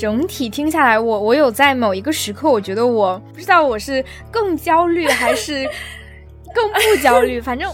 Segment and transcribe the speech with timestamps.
[0.00, 5.68] 整体听下来，我我有在某一个时刻，我觉得我不知道我是更焦虑还是
[6.54, 7.70] 更不焦虑， 反正。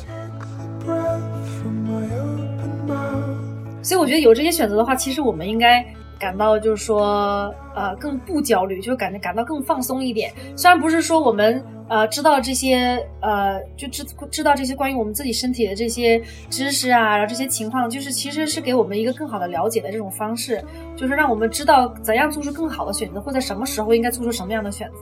[3.81, 5.87] 所以我觉得有这些选择的话，其实我们应该
[6.19, 10.33] 感到就是说，呃，更不焦虑，就感觉感到更放松一点。
[10.57, 20.63] 虽然不是说我们呃知道这些呃就知知道这些关于我们自己身体的这些知识啊，然后这些情况，就是其实是给我们一个更好的了解的这种方式，
[20.97, 24.99] 就是让我们知道怎样做出更好的选择，或在什么时候应该做出什么样的选择。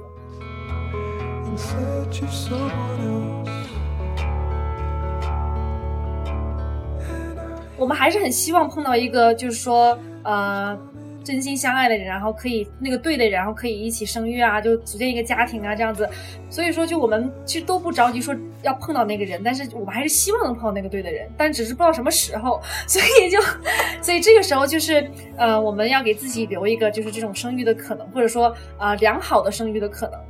[7.76, 10.78] 我们还是很希望碰到一个，就是说，呃，
[11.24, 16.08] 真心相爱的人，然后可以那个对的人，然后可以一起生育啊，就组建一个家庭啊，这样子。
[16.50, 22.60] 所以说，就我们其实都不着急说要碰到那个人，但是我们还是希望能碰到那个对的人，但只是不知道什么时候。
[22.86, 23.40] 所以就，
[24.02, 30.20] 所以这个时候就是，呃，我们要给自己留一个就是这种生育的可能，或者说，啊，良好的生育的可能。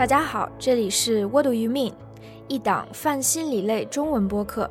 [0.00, 1.92] 大家好，这里是 What Do You Mean，
[2.48, 4.70] 一档泛心理类中文播客。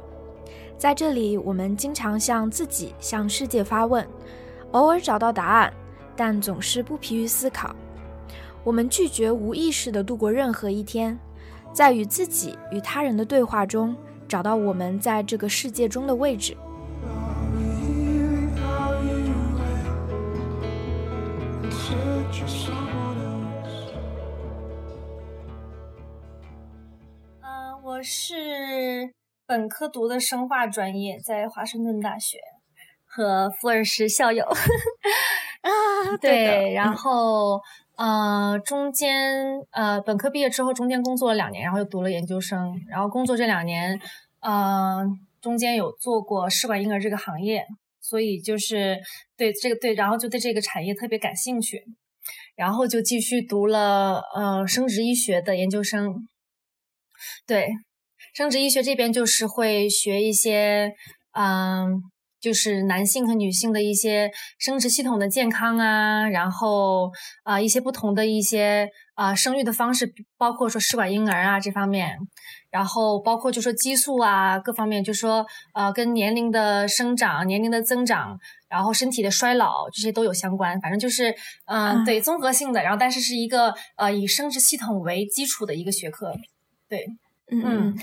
[0.75, 4.03] 在这里，我们经常向自己、向世界发问，
[4.71, 5.71] 偶尔找到答案，
[6.15, 7.75] 但总是不疲于思考。
[8.63, 11.19] 我们拒绝无意识地度过任何一天，
[11.71, 13.95] 在与自己与他人的对话中，
[14.27, 16.57] 找到我们在这个世界中的位置。
[27.99, 29.13] 我是
[29.45, 32.37] 本科读的生化专业，在华盛顿大学
[33.03, 34.45] 和福尔什校友
[35.59, 37.59] 啊，对，然后
[37.97, 43.99] 呃，中间呃，本科毕业之后，中间工作了两年，然后又读了研究生，然后工作这两年，
[44.39, 45.03] 呃，
[45.41, 47.67] 中间有做过试管婴儿这个行业，
[47.99, 48.97] 所以就是
[49.35, 51.83] 对这个对，然后就对这个产业特别感兴趣，
[52.55, 56.15] 然后就继续读了呃生殖医学的研究生，
[57.45, 57.67] 对。
[58.33, 60.93] 生殖医学这边就是会学一些，
[61.33, 62.01] 嗯，
[62.39, 67.11] 就是男性和女性的一些生殖系统的健康啊，然后
[67.43, 72.17] 啊一些不同的一些啊生育的方式，包括说试管婴儿啊这方面，
[72.71, 78.39] 然后包括就说激素啊各方面，就说呃跟年龄的生长、年龄的增长，
[78.69, 81.35] 然后身体的衰老这些都有相关，反正就是
[81.65, 86.33] 嗯对综合性的，然后但是是一个呃以生殖系统为基础的一个学科，
[86.87, 87.05] 对。
[87.51, 87.95] 嗯，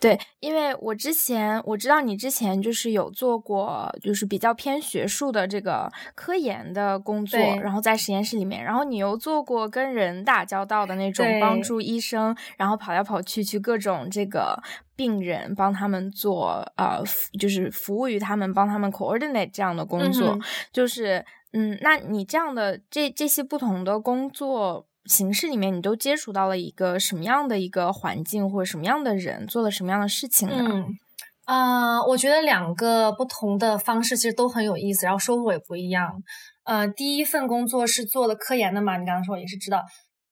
[0.00, 14.62] 对，因为我之前我知道你之前就是有做过，就是比较偏学术的这个科研的工作，然后在实验室里面，然后你又做过跟人打交道的那种，帮助医生，然后跑来跑去去各种这个
[14.96, 17.02] 病人，帮他们做呃，
[17.38, 20.38] 就是服务于他们，帮他们 coordinate 这样的工作，
[20.72, 24.86] 就是嗯，那你这样的这这些不同的工作。
[25.06, 30.56] 形式里面，你都接触到了一个什么样的一个环境，或者什么样的人，做了什么样的事情呢？
[30.58, 30.86] 嗯，
[31.44, 36.10] 啊，我觉得两个不同的方式其实都很有意思，然后收获也不一样。
[36.64, 39.82] 呃，第一份工作是做的科研的嘛，你刚刚说也是知道，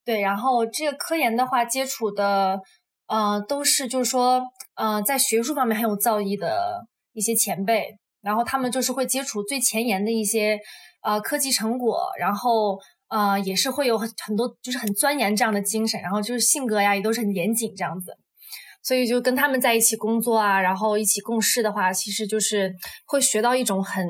[0.03, 0.21] 对。
[0.21, 2.59] 然后这个科研的话，接触的
[3.07, 4.41] 呃都是就是说
[4.75, 10.59] 呃在学术方面很有造诣的一些前辈，然后他们就是会接触最前沿的一些
[11.03, 12.79] 呃科技成果，然后。
[13.13, 18.17] 呃，也是会有很很多，就是很钻研这样的精神，然后就是性格呀，也都是很严谨这样子，
[18.81, 22.73] 所以就跟他们在一起工作啊，然后一起共事的话，其实就是
[23.05, 24.03] 会学到一种很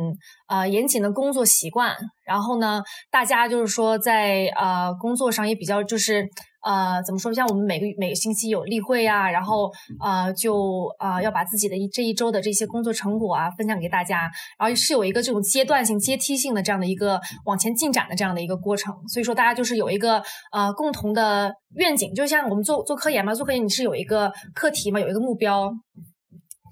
[0.47, 1.93] 呃严谨的工作习惯，
[2.25, 2.81] 然后呢，
[3.11, 6.29] 大家就是说在呃工作上也比较就是。
[6.63, 7.33] 呃，怎么说？
[7.33, 9.71] 像我们每个每个星期有例会啊，然后
[10.03, 18.93] 呃，就呃要把自己的一这一周的这些工作成果啊分享给大家，然后是有一个这种阶段性、阶梯性的这样的一个往前进展的这样的一个过程。
[19.07, 25.71] 所以说，大家就是有一个呃共同的愿景，就像我们做做科研嘛，做科研你是有一个课题嘛，有一个目标。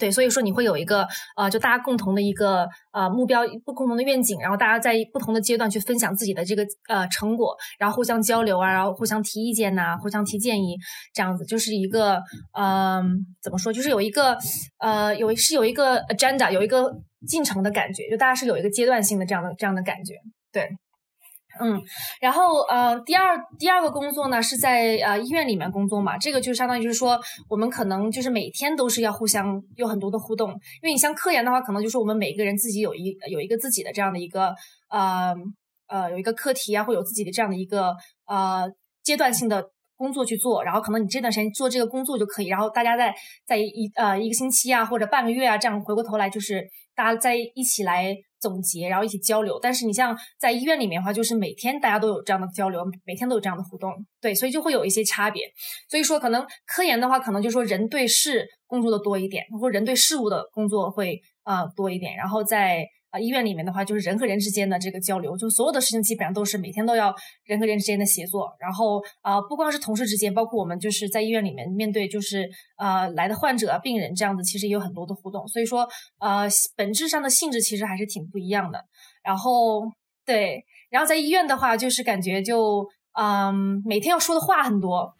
[0.02, 1.08] 对，所以说你会有一个
[1.38, 10.76] 呃，就大家共同的一个呃目标，不共同的愿景，然后大家在不同的阶段去分享自己的这个呃成果，然后互相交流啊，然后互相提意见呐，互相提建议，
[11.14, 12.20] 这样子就是一个
[12.60, 14.36] 嗯，怎么说，就是有一个
[14.80, 16.92] 呃有是有一个 agenda，有一个
[17.28, 20.16] 进程的感觉，就大家是有一个阶段性的这样的这样的感觉，
[20.52, 20.68] 对。
[21.60, 21.82] 嗯，
[22.22, 27.20] 然后呃，第二第二个工作呢是在呃医院里面工作嘛，这个就相当于就是说，
[27.50, 34.56] 我们可能就是每天都是要互相有很多的互动，因为你像科研的话，可能就是我们每个人自己有一有一个自己的这样的一个
[34.90, 35.36] 呃
[35.88, 37.96] 呃有一个课题啊，会有自己的这样的一个
[38.26, 38.72] 呃
[39.04, 39.72] 阶段性的。
[40.02, 43.14] 工作去做，然后可能你这段时间做这个工作就可以，然后大家在
[43.46, 49.60] 在一呃一个星期啊或者半个月啊这样回过头来，就是大家在一起来总结，然后一起交流。
[49.62, 55.44] 但是你像在医院里面的话，就是每天大家都有这样的交流，每天都有这样的互动，对，所以就会有一些差别。
[55.88, 62.86] 所以说，可能科研的话，可能就说人对事工作的多一点，或者人对事物的工作会啊多一点，然后在。
[63.12, 67.14] 啊，医院里面的话，就是人和人之间的这个交流，就所有的事情基本上都是每天都要
[67.44, 68.50] 人和人之间的协作。
[68.60, 75.48] 然后啊，不光是同事之间，包括我们就是在医院里面面对就是呃来的患者、病人这样子，其实也有很多的互动。
[75.48, 75.88] 所以说，
[76.20, 78.86] 呃，本质上的性质其实还是挺不一样的。
[79.24, 79.84] 然后
[80.26, 82.88] 对，然后在医院的话，就是感觉就
[83.20, 85.14] 嗯，每天要说的话很多。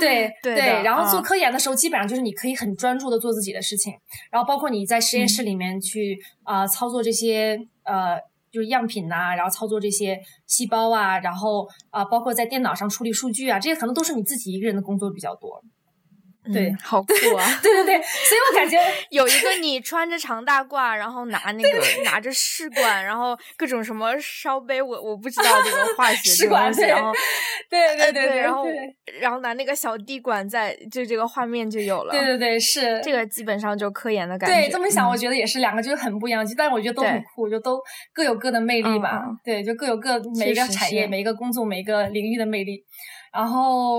[0.00, 3.94] 对对对，然后做科研的时候，基本上就是你可以很专注的做自己的事情，
[4.30, 8.18] 然后包括你在实验室里面去啊操作这些呃
[8.50, 15.62] 就是样品呐，然后操作这些细胞啊，然后啊包括在电脑上处理数据啊，这些可能都是你自己一个人的工作比较多。
[16.52, 17.44] 对，好酷啊！
[17.62, 18.78] 对对对，所以我感觉
[19.10, 27.12] 有一个你穿着长大褂，然后拿那个拿着试管，然后各种什么烧杯，我我不知道这个 化学东西，然后
[27.68, 28.66] 对对对对，然后
[29.20, 32.12] 然后拿那个小滴管在，就这个画面就有了。
[32.12, 34.56] 对对对，是这个基本上就科研的感觉。
[34.56, 37.80] 对，这么想，我觉得也是两个就很不一样，但我觉得都很酷，就都
[38.12, 39.24] 各有各的魅力吧。
[39.44, 42.84] 对，就各有各每一个产业、每一个工作、每一个领域的魅力。
[43.36, 43.98] 然后，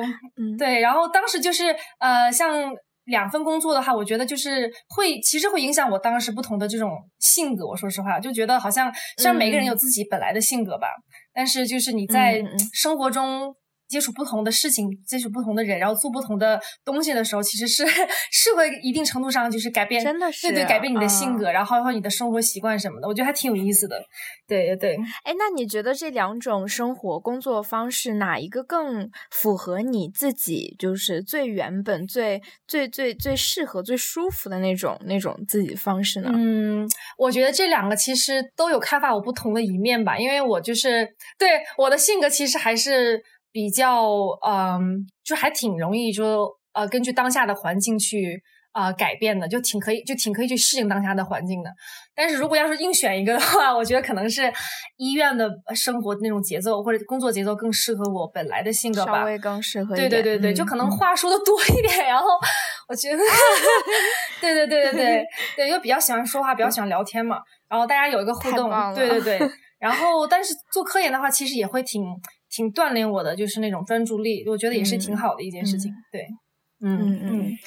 [0.58, 2.72] 对，然后当时就是，呃，像
[3.06, 7.66] 两份工作的话，我觉得就是会，其实会影响我当时不同的这种性格。
[7.66, 10.88] 我说实话，就觉得好像虽然每个人有自己本来的性格吧，
[11.34, 12.42] 但是就是你在
[12.74, 13.56] 生活中。
[13.88, 17.86] 接触不同的事情，接触不同的人，然后做不同的东西的时候，其实是
[18.32, 24.02] 是会一定程度上就是改变，真的是对对，改变你的性格，然后还有你的生活习惯什么的，我觉得还挺有意思的。
[24.48, 24.98] 对对对。
[25.24, 30.76] 哎，那你觉得这两种生活工作方式哪一个更符合你自己？
[30.78, 36.30] 就是最原本、最最最最适合、最舒服的那种那种自己方式呢？
[36.34, 36.88] 嗯，
[37.18, 41.08] 我觉得这两个其实都有开发我不同的一面吧，因为我就是
[41.38, 43.24] 对我的性格其实还是。
[43.58, 44.08] 比较
[44.48, 48.40] 嗯，就还挺容易，就呃，根据当下的环境去
[48.72, 51.72] 啊改变的，就挺可以，就挺可以去适应当下的环境的。
[52.14, 54.44] 但是如果要是硬选一个的话，我觉得可能是
[54.98, 60.08] 医院的生活那种节奏或者工作节奏更适合我本来的性格吧，稍微更适合一点。
[60.08, 62.28] 对对对对，就可能话说的多一点，然后
[62.88, 63.18] 我觉得，
[64.40, 65.26] 对对对对对
[65.58, 69.40] 对，又比较喜欢说话，比较喜欢聊天嘛，然后大家有一个互动，对对对。
[69.80, 72.04] 然后，但是做科研的话，其实也会挺。
[72.50, 75.92] 挺锻炼我的，就是那种专注力，我觉得也是挺好的一件事情。
[76.12, 76.28] 对，
[76.82, 77.58] 嗯嗯嗯。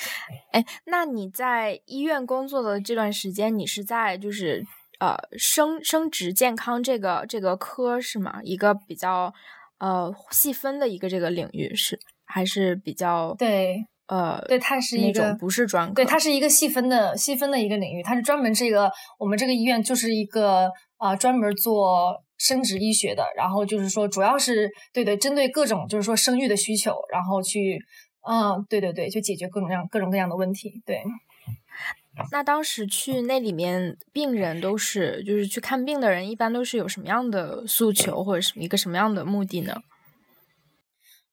[0.53, 4.65] 哎，那你在医院工作的这段时间，你是在就是
[4.99, 8.41] 呃生生殖健康这个这个科是吗？
[8.43, 9.33] 一个比较
[9.79, 22.23] 呃细分的一个这个领域是还是比较对呃对，它是一个不是专科，对，它是一个细分的细分的一个领域，它是专门这个我们这个医院就是一个啊专门做。
[22.43, 27.79] 生殖医学的，然后就是说，主要是对对，针对各种就是说生育的需求，然后去，
[28.27, 30.81] 嗯，对对对，去解决各种各样各种各样的问题。
[30.87, 31.03] 对。
[32.33, 39.83] 那当时去那里面，病人都是就是去看病的人，一般都是有什么样的诉求或者什么一个什么样的目的呢？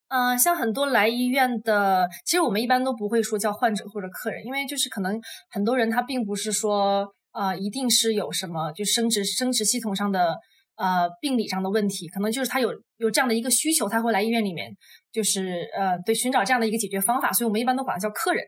[0.09, 10.37] 嗯，像很多来医院的，其实我们一般都不会说叫患者或者客人，因为就是可能很多人他并不是说啊，一定是有什么就生殖生殖系统上的。
[10.79, 14.71] 呃，病理上的问题，可能就是他有有这样的一个需求，他会来医院里面，
[15.11, 17.33] 就是呃，对，寻找这样的一个解决方法。
[17.33, 18.45] 所以我们一般都管他叫客人。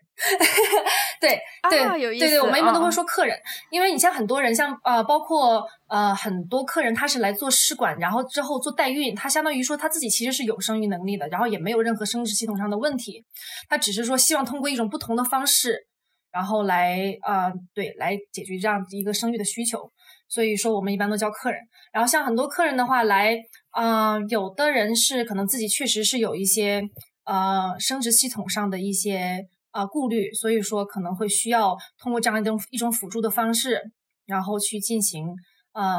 [1.19, 1.39] 对
[1.71, 1.79] 对
[2.19, 3.35] 对对，我们一般都会说客人，
[3.71, 13.25] 因为你像很多人，像呃，包括呃很多客人，他是来做试管，然后之后做代孕，他相当于说他自己其实是有生育能力的，然后也没有任何生殖系统上的问题，
[13.67, 15.87] 他只是说希望通过一种不同的方式，
[16.31, 19.91] 然后来啊，对，来解决这样一个生育的需求。
[20.27, 21.59] 所以说，我们一般都叫客人。
[21.91, 23.35] 然后像很多客人的话来，
[23.75, 26.83] 嗯，有的人是可能自己确实是有一些
[27.25, 33.81] 呃生殖系统上的一些呃顾虑，所以说可能会需要通过这样一种一种辅助的方式，
[34.27, 35.25] 然后去进行
[35.73, 35.97] 呃，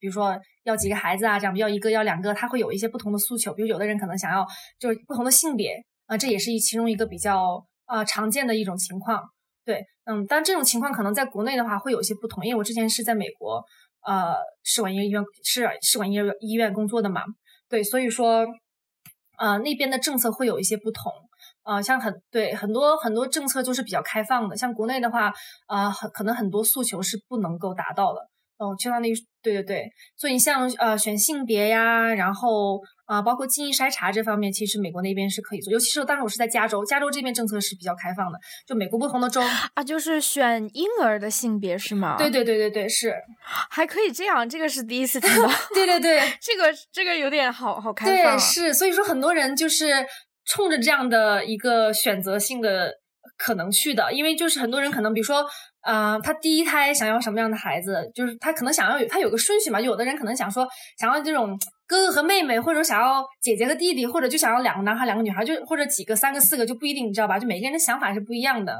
[0.00, 3.54] 比如说要几个孩子啊，这样要一个要两个，他会有一些不同的诉求。
[3.54, 4.44] 比如有的人可能想要
[4.80, 9.22] 就是不同的性别啊，这也是一其中一个比较呃常见的一种情况。
[9.64, 13.62] 对，嗯，但这种情况可能在国内的话会有些不同，因为我之前是在美国，
[14.06, 17.22] 呃，试管婴儿医院是试管婴儿医院工作的嘛，
[17.68, 18.46] 对，所以说，
[19.38, 21.12] 呃，那边的政策会有一些不同，
[21.62, 25.32] 呃，像很对很多很多政策就是比较开放的，像国内的话，
[25.68, 28.20] 呃，很可能很多诉求是不能够达到的，
[28.60, 29.12] 哦，相当于
[29.42, 32.80] 对对对，所以你像呃选性别呀，然后。
[33.10, 39.40] 啊，包括基因筛查这方面，其实美国那边是可以做，尤其是当时我是在加州，加州这边政策是比较开放的，就美国不同的州
[39.74, 42.14] 啊，就是选婴儿的性别是吗？
[42.16, 43.12] 对对对对对，是，
[43.68, 45.50] 还可以这样，这个是第一次听到。
[45.74, 48.36] 对对对， 这个这个有点好好开放。
[48.36, 50.06] 对，是，所以说很多人就是
[50.44, 52.99] 冲着这样的一个选择性的
[53.42, 55.44] 可能去的，因为就是很多人可能比如说。
[55.82, 58.06] 嗯，他第一胎想要什么样的孩子？
[58.14, 59.80] 就是他可能想要有他有个顺序嘛。
[59.80, 60.68] 有的人可能想说
[60.98, 67.38] 想要这种哥哥和妹妹，或者想要姐姐和弟弟，或者就想要两个男孩两个女孩，就或者几个三个四个就不一定，你知道吧？
[67.38, 68.78] 就每个人的想法是不一样的。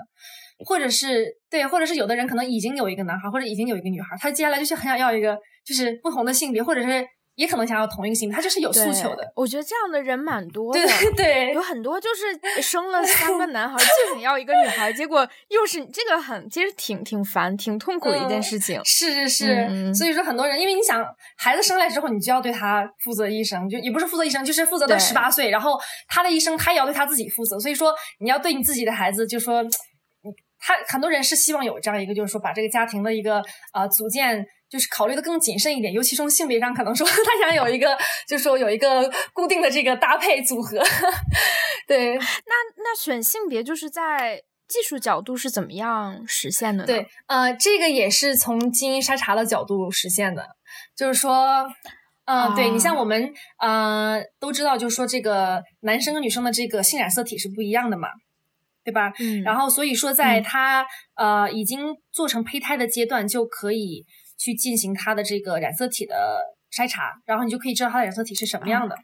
[0.67, 7.03] 或者是对，或者是有的人可能已经有一个男孩，或者已经有一个女孩，他接下来就是很想要一个就是不同的性别，或者是。
[7.41, 9.33] 也可能想要同一个性别，他就是有诉求的。
[9.35, 18.79] 我觉得这样的人蛮多的，对 对，有很多就是生了三个男孩，就想要一个女孩，结果又是这个很，其实挺挺烦、挺痛苦的一件事情。
[18.85, 21.03] 是是是，所以说很多人，因为你想
[21.39, 27.59] 孩子生来之后，你就要对他负责一生，就也不是负责一生，就是负责到十八岁，然后他的一生他也要对他自己负责。
[27.59, 29.65] 所以说你要对你自己的孩子，就说
[30.61, 34.47] 他很多人是希望有这样一个，就是说把这个家庭的一个呃组建。
[34.71, 37.99] 就是考虑的更谨慎一点，尤其从性别上，可能说 他想有一个，
[38.29, 40.79] 就是说有一个固定的这个搭配组合。
[41.89, 46.87] 对，那那选性别就是在技术角度是怎么样实现的呢？
[46.87, 50.47] 对，呃，这个也是从基因筛查的角度实现的，
[50.97, 51.67] 就是说，
[52.27, 58.07] 嗯，对你像我们呃都知道，就是说这个男生跟女生的这个性染色体是不一样的嘛，
[58.91, 59.13] 对吧？
[59.21, 64.05] 嗯，然后所以说在他呃已经做成胚胎的阶段就可以。
[64.43, 66.41] 去进行它的这个染色体的
[66.73, 68.97] 筛查，然后你就可以知道它的染色体是什么样的。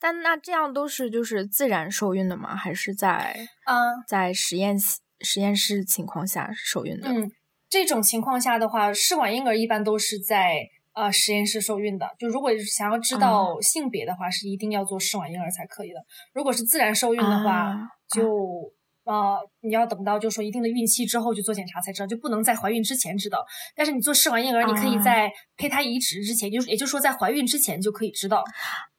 [0.00, 2.56] 但那这样都是就是自然受孕的吗？
[2.56, 4.76] 还是在嗯在实验
[5.20, 7.08] 实验室情况下受孕的？
[7.08, 7.30] 嗯，
[7.70, 10.66] 这种情况下的话，试管婴儿一般都是在
[10.98, 12.06] 呃实验室受孕的。
[12.18, 16.00] 就如果想要知道性别的话，是一定要做试管婴儿才可以的。
[16.32, 17.76] 如果是自然受孕的话，
[18.12, 18.72] 就。
[19.08, 23.42] 呃，你要等到就说一定的孕期之后去做检查才知道，就不能在怀孕之前知道。
[23.74, 28.44] 但是你做试管婴儿，你可以在胚胎移植之前，就是也就是说在怀孕之前就可以知道。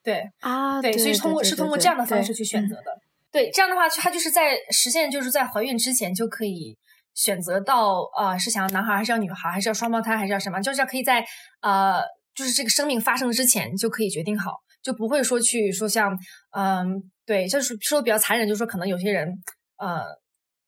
[0.01, 2.85] 对啊，对，所以通过是通过这样的方式去选择的。
[3.31, 6.75] 对，这样的话，它就是在实现就是在怀孕之前就可以
[7.13, 11.25] 选择到呃是想要男孩还是要女孩，还是要双胞胎还是要什么，就是可以在
[11.61, 12.01] 呃
[12.33, 16.17] 就是这个生命发生之前就可以决定好，就不会说去说像
[16.51, 19.41] 嗯对，就是说比较残忍，就是说可能有些人。
[19.81, 20.03] 呃，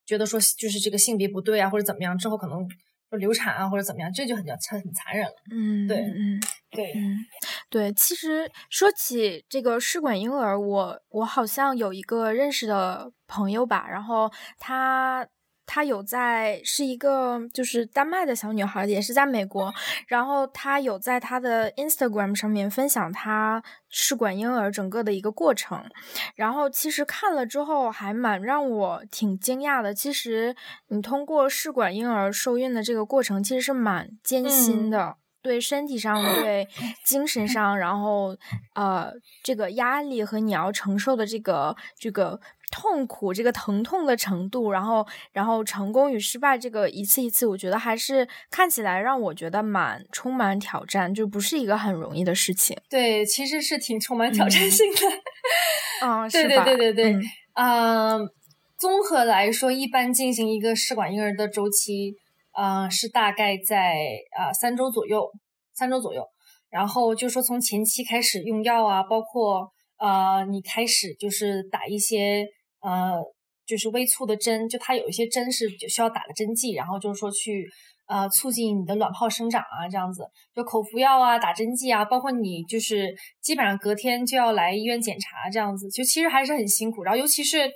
[0.05, 2.65] 觉得说就是这个性别不对啊，或者怎么样，之后可能
[3.09, 5.33] 说流产啊，或者怎么样，这就很叫很残忍了。
[5.53, 6.39] 嗯，对，嗯，
[6.71, 7.17] 对，嗯，
[7.69, 7.91] 对。
[7.91, 15.27] 其实说起这个试管婴儿，我我好像有一个认识的朋友吧，然后他。
[15.73, 19.73] 她有在是一个就是丹麦的小女孩，也是在美国。
[20.05, 25.81] 然后她有在她的 Instagram 上面分享她试管婴儿整个的一个过程。
[26.35, 29.93] 然后其实看了之后还蛮让我挺惊讶的。
[29.93, 30.53] 其实
[30.89, 36.67] 你通过试管婴儿受孕的这个过程，其实是蛮艰辛的，对身体上、对
[37.05, 38.35] 精神上，然后
[38.75, 39.11] 呃
[39.43, 42.39] 这个压力和你要承受的这个这个。
[42.73, 52.77] 痛苦这个疼痛的程度，然后，然后成功与失败这个一次一次，我觉得还是看起来让我觉得蛮充满挑战，就不是一个很容易的事情。
[52.89, 54.99] 对，其实是挺充满挑战性的。
[56.01, 57.21] 嗯，对对对对对。
[57.55, 58.29] 嗯，
[58.77, 62.15] 综合来说，一般进行一个试管婴儿的周期，
[62.55, 63.95] 呃，是大概在
[64.37, 65.31] 啊三周左右，
[65.73, 66.23] 三周左右。
[66.69, 72.45] 然后就说从前期开始用药啊，包括呃你开始就是打一些。
[72.83, 73.21] 呃，
[73.67, 77.69] 就是微促的针，就它有一些针是需要打的针剂，然后就是说去
[78.07, 87.69] 呃促进你的卵泡生长啊，这样子，就口服药啊，打针剂啊，包括你就是基本上隔天就要来医院检查，这样子，就其实还是很辛苦，然后尤其是。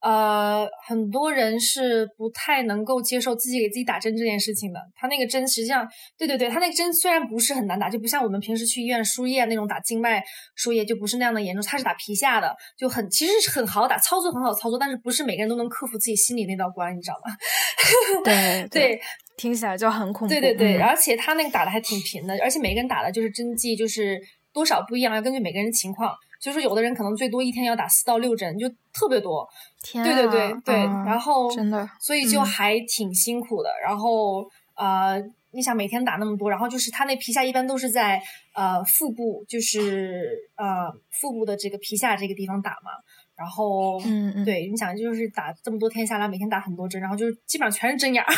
[0.00, 4.80] 呃，很多人是不太能够接受自己给自己打针这件事情的。
[4.94, 10.22] 他那个针实际上，对对对，他那个针虽然不是很难打，就不像我们平时去医院输液那种打静脉
[10.54, 11.62] 输液，就不是那样的严重。
[11.64, 17.34] 他是打皮下的，就很其实是很好打，操作很好操作，但是不是每个人都能克服自己心里那道关，你知道吗？
[18.24, 19.00] 对对，
[19.36, 20.32] 听起来就很恐怖。
[20.32, 24.20] 对对对，而且他那个打的还挺频的，而且每个人打的就是针剂就是
[24.52, 26.14] 多少不一样，要根据每个人情况。
[26.40, 29.48] 就说有的人可能最多一天要打四到六针，就特别多。
[29.82, 33.70] 天，对对对对，然后真的，所以就还挺辛苦的。
[33.82, 34.44] 然后
[34.76, 35.20] 呃，
[35.52, 38.20] 你想每天打那么多，然后就是他那皮下一般都是在
[38.54, 42.90] 呃腹部，就是呃腹部的这个皮下这个地方打嘛。
[43.36, 48.32] 然后嗯嗯，对，你想就是打这么多天下来，每天打很多针，然后就是基本上全是针眼儿。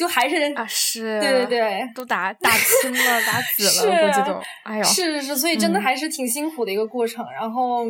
[0.00, 7.22] 就还是啊是，对对对，都打打青了，打紫了， 估计都，哎呦，是是是，所以真的还是挺辛苦的一个过程。
[7.30, 7.84] 然后，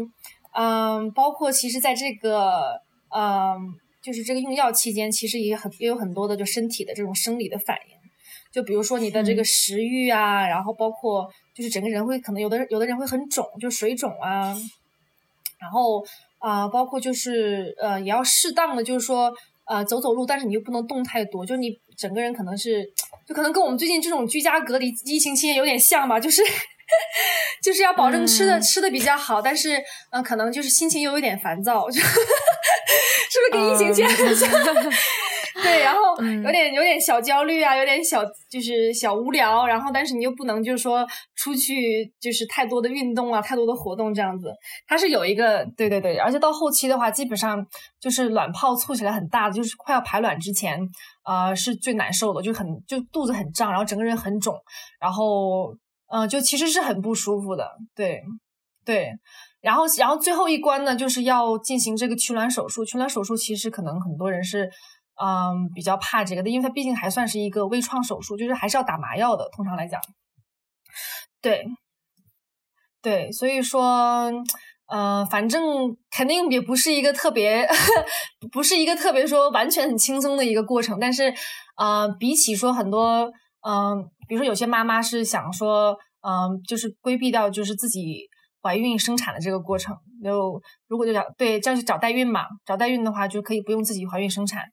[0.52, 2.80] 嗯，包括其实在这个，
[3.16, 3.56] 嗯，
[4.02, 7.96] 就是这个用药期间，其实也很也有很多的就身体的这种生理的反应，
[8.52, 14.52] 就比如说你的这个食欲啊，然后包括就是整个人会可能有的有的人会很肿，就水肿啊，
[15.60, 16.04] 然后。
[16.42, 19.30] 啊，包括就是呃，也要适当的，就是说
[19.66, 21.68] 呃，走走路，但是你又不能动太多，就是你
[22.00, 22.82] 整个人可能是，
[23.28, 26.42] 就可能跟我们最近这种居家隔离疫情期间有点像吧，就是
[27.62, 29.78] 就是要保证吃的吃的比较好，但是
[30.10, 34.48] 嗯，可能就是心情又有点烦躁，就 是不是跟疫情期间很像？
[35.62, 36.00] 对，然后
[36.44, 44.52] 有点有点小焦虑啊，有点小就是小无聊，然后但是你又不能就是说出去就是太多的运动啊，太多的活动这样子，
[44.86, 47.66] 它是有一个对对对，而且到后期的话，基本上
[47.98, 50.78] 就是卵泡促起来很大的，就是快要排卵之前，
[51.24, 54.54] 呃，是最难受的，就很就肚子很胀，然后整个人很肿，
[55.00, 55.74] 然后
[56.12, 58.20] 嗯，就其实是很不舒服的，对
[58.84, 59.10] 对，
[59.60, 64.70] 然后然后最后一关呢，就是要进行这个取卵手术，取卵手术其实可能很多人是。
[65.22, 69.46] 嗯，比较怕这个的，因为它毕竟还算是一个微创手术，就是还是要打麻药的。
[69.54, 70.00] 通常来讲，
[71.42, 71.66] 对，
[73.02, 74.32] 对，所以说，
[74.86, 77.68] 呃，反正肯定也不是一个特别，
[78.50, 80.98] 不是一个特别说完全很轻松的一个过程。
[80.98, 81.34] 但是，
[81.76, 83.30] 呃，比起说很多，
[83.68, 88.29] 嗯，比如说有些妈妈是想说，嗯，就是规避掉就是自己。
[88.62, 94.64] 怀孕生产的这个过程，就如果就找对，这样去找代孕嘛，找代孕的话就可以不用自己怀孕生产，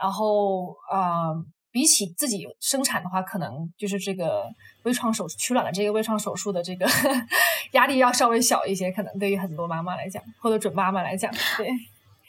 [0.00, 1.34] 然后呃，
[1.70, 4.44] 比起自己生产的话，可能就是这个
[4.82, 6.86] 微创手取卵的这个微创手术的这个
[7.72, 11.70] 压力要稍微小一些，可能对于很多妈妈来讲，或者准妈妈来讲，对。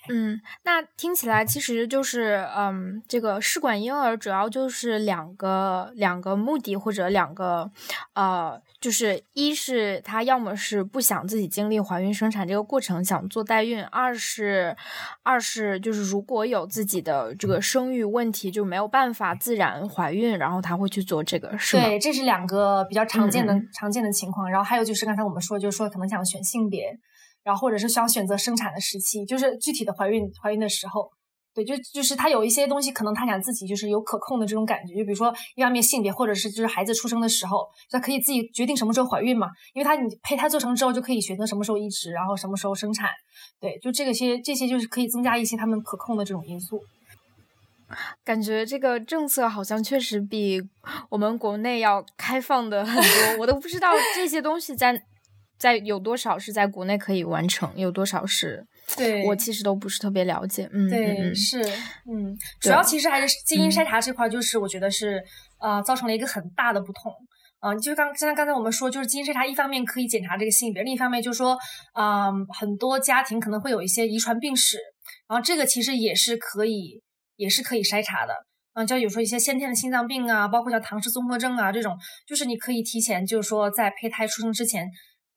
[0.10, 7.70] 嗯，那听起来其实就是，嗯，这个试管婴儿主要就是两个两个目的或者两个，
[8.14, 14.76] 呃，就是一是他要么是不想自己经历怀孕生产这个过程，想做代孕；二是
[15.22, 24.50] 二是就是如果有自己的这个生育问题，就没有办法自然怀孕，然后他会去做这个，是对，这是两个比较常见的常见的情况。
[24.50, 27.00] 然后还有就是刚才我们说，就是说可能想选性别。
[27.44, 31.10] 然后或者是想选择生产的时期，就是具体的怀孕怀孕的时候，
[31.54, 43.10] 对，就就是他有一些东西，可能他想自己就是有可控的这种感觉，就比如说一方面性别，或者是就是孩子出生的时候，他可以自己决定什么时候怀孕嘛，因为他你胚胎做成之后就可以选择什么时候移植，然后什么时候生产，
[43.60, 46.80] 对，就这个些这些就是可以增加一些他们可控的这种因素。
[48.24, 50.62] 感觉这个政策好像确实比
[51.10, 55.04] 我们国内要开放的很多，我都不知道这些东西在。
[55.62, 58.66] 在有多少是在国内可以完成，有多少是？
[58.98, 60.68] 对，我其实都不是特别了解。
[60.74, 61.62] 嗯，对，是，
[62.12, 65.24] 嗯，主要其实还是基因筛查这块，就是我觉得是
[65.60, 67.14] 呃，造成了一个很大的不同。
[67.60, 71.56] 嗯，就是刚像刚才我们说，就是基因筛查一方面可以检查这个性别，另一方面就是说，
[71.94, 74.80] 嗯，很多家庭可能会有一些遗传病史，
[75.30, 77.04] 然后这个其实也是可以，
[77.36, 78.34] 也是可以筛查的。
[78.74, 81.96] 嗯，就有时候一些先天的心脏病啊，包括像唐氏综合症啊这种，
[82.26, 84.90] 就是你可以提前，就是说在胚胎出生之前。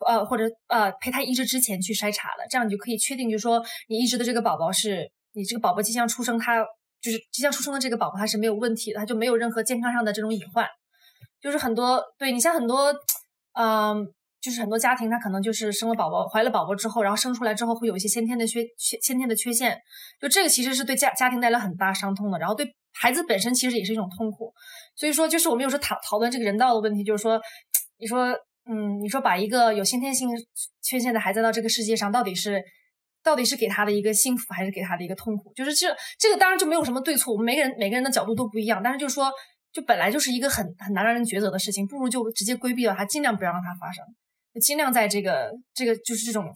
[0.06, 6.64] 呃，或者呃，胚胎移植之前去筛查了，这样你就可以确定，就是说你移植的这个宝宝是你这个宝宝即将出生，他
[7.00, 10.66] 就是即将出生的这个宝宝，他是没有问题的，他就没有任何健康上的这种隐患。
[11.40, 12.94] 就是很多对你像很多，
[13.52, 14.06] 嗯，
[14.40, 19.78] 就是很多家庭他可能就是生了宝宝，怀了宝宝之后，然后生出来之后会有一些先天的缺缺先天的缺陷，
[20.20, 24.54] 就这个其实是对家家庭带来很大伤痛的，然后对孩子本身其实也是一种痛苦。
[24.96, 27.40] 所以说，就是我们有时候讨讨论这个人道的问题，就是说，
[27.98, 28.34] 你说。
[28.66, 30.28] 嗯，你说把一个有先天性
[30.82, 32.62] 缺陷的孩子到这个世界上，到底是
[33.22, 35.52] 到底是给他的一个幸福，还是给他的一个痛苦？
[35.54, 38.80] 就是这这个当然就没有什么对错，我们每个人每个人的角度都不一样。
[38.82, 39.30] 但是就是说，
[39.72, 44.04] 就本来就是一个很很难让人抉择的事情，不如就直接规避掉它，尽量不要让它发生，
[44.54, 46.50] 就尽量在这个这个就是这种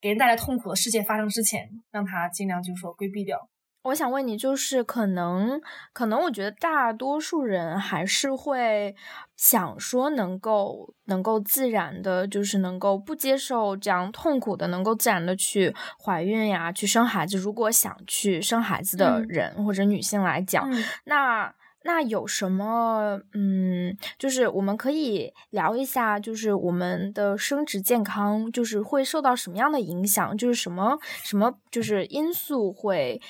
[0.00, 3.38] 给人带来痛苦的事件发生之前，让它尽量就是说规避掉。
[3.84, 5.60] 我想问你，就是可能，
[5.92, 8.94] 可能我觉得大多数人还是会
[9.36, 17.36] 想说，能够能够自然的，就是能够不接受这样痛苦的，能够自然的去怀孕呀，去生孩子。
[17.36, 20.70] 如果想去生孩子的人或者女性来讲，
[21.06, 21.52] 那
[21.84, 23.20] 那有什么？
[23.34, 30.38] 嗯，就是我们可以聊一下，就是我们的生殖健康，就是会受到什么样的影响？
[30.38, 33.20] 就是什么什么，就是因素会。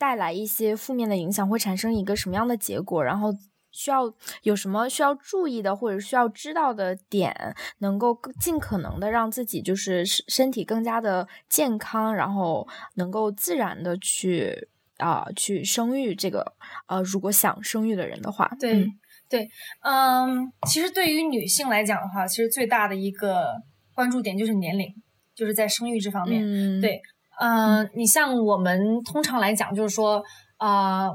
[0.00, 3.04] 带来一些负面的影响，会产生一个什么样的结果？
[3.04, 3.28] 然后
[3.70, 4.10] 需要
[4.44, 16.54] 有什么需要注意的，或者需要知道的点，能够尽可能的让自己就是身体更加的健康，然后能够自然的去啊去生育这个
[16.86, 18.86] 呃，如果想生育的人的话，对
[19.28, 19.48] 对，
[19.82, 23.60] 嗯，其实对于女性来讲的话，其实最大的一个
[23.94, 24.88] 关注点就是年龄，
[25.36, 26.80] 就是在生育这方面。
[26.80, 27.00] 对，
[27.40, 30.22] 嗯，你像我们通常来讲，就是说
[30.58, 31.10] 啊。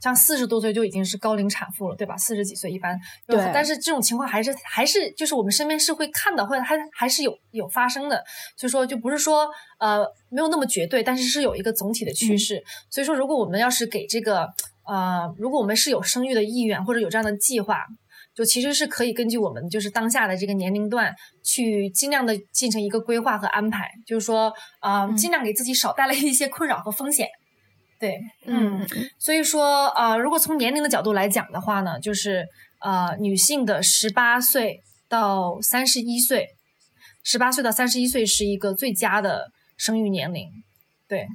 [0.00, 2.16] 像四十多岁就已经是高龄产妇了，对吧？
[2.16, 3.36] 四十几岁一般，对。
[3.52, 8.22] 但是这种情况还是还是就是我们身边是会看到，或者还还是有有发生的。
[8.56, 9.48] 所以说，就不是说
[9.80, 12.62] 呃没有那么绝对，但是是有一个总体的趋势。
[12.88, 14.48] 所以说，如果我们要是给这个
[14.86, 17.84] 呃，如果我们是有生育的意愿或者有这样的计划，
[18.38, 27.26] 就其实是可以根据我们就是当下的这个年龄段去尽量的进行一个规划和安排，就是说啊，尽量给自己少带来一些困扰和风险。
[27.98, 28.86] 对，嗯，
[29.18, 32.46] 所以说啊，如果从年龄的角度来讲的话呢，就是
[32.80, 36.46] 呃，女性的十八岁到三十一岁，
[37.24, 40.48] 十八岁到三十一岁是一个最佳的生育年龄。
[41.08, 41.26] 对，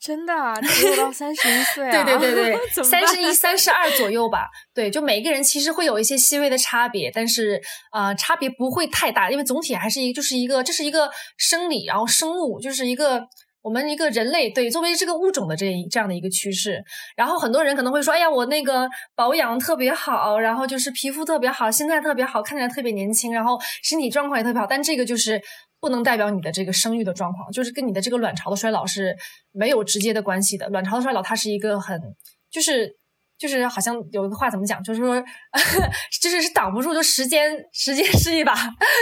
[0.00, 2.04] 真的，啊只有到 三十一岁啊？
[2.04, 4.48] 对对对对， 三十一、三十二左右吧。
[4.74, 7.60] 对，就每个人其实会有一些细微的差别，但是
[7.92, 13.26] 呃，差别不会太大，因为总体还是一就是一个这是一个生理，然后生物就是一个。
[13.62, 16.82] 我们一个人类对作为这个物种的这这样的一个趋势，
[17.14, 25.38] 然后很多人可能会说，哎呀，我那个保养特别好，然后就是皮肤特别好，心态特别好，看起来特别年轻，然后身体状况也特别好，但这个就是
[25.80, 29.16] 不能代表你的这个生育的状况，就是跟你的这个卵巢的衰老是
[29.50, 30.68] 没有直接的关系的。
[30.68, 32.00] 卵巢的衰老它是一个很
[32.50, 32.99] 就是。
[33.40, 35.18] 就是好像有一个话怎么讲，就是说，
[36.20, 38.54] 就是是挡不住，就时间，时间是一把，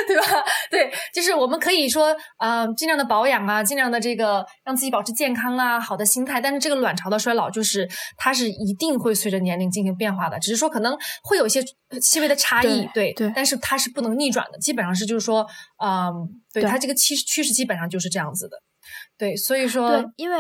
[0.07, 0.25] 对吧？
[0.71, 6.41] 对，就是我们可以说，嗯，尽量的保养啊，尽量的这个让自己保持健康啊，好的心态。
[6.41, 11.61] 但是这个卵巢的衰老，就是它是一定会随着年龄进行变化的，只是说可能会有一些
[12.01, 13.33] 细微的差异，对对。
[13.35, 15.45] 但是它是不能逆转的，基本上是就是说，
[15.85, 16.13] 嗯，
[16.53, 18.57] 对它这个趋趋势基本上就是这样子的。
[19.19, 20.39] 对，所以说，对，因为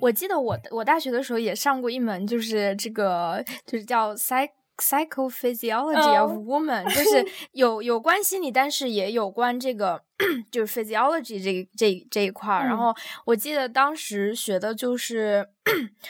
[0.00, 10.02] 我记得我我大学的时候也上过一门，就是这个就是叫 psych psychophysiology of woman，就 是有有关心理，但是也有关这个
[10.50, 12.66] 就是 physiology 这这这一块儿。
[12.66, 12.94] 然后
[13.26, 15.46] 我记得当时学的就是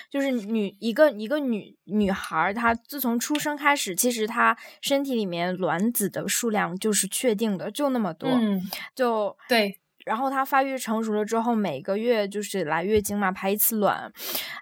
[0.08, 8.62] 就是女一个一个女女孩，她自从出生开始，其实她身体里面卵子的数量就是确定的，就那么多，嗯。
[8.94, 9.79] 就对。
[10.04, 14.10] 然后它发育成熟了之后，每个月就是来月经嘛，排一次卵，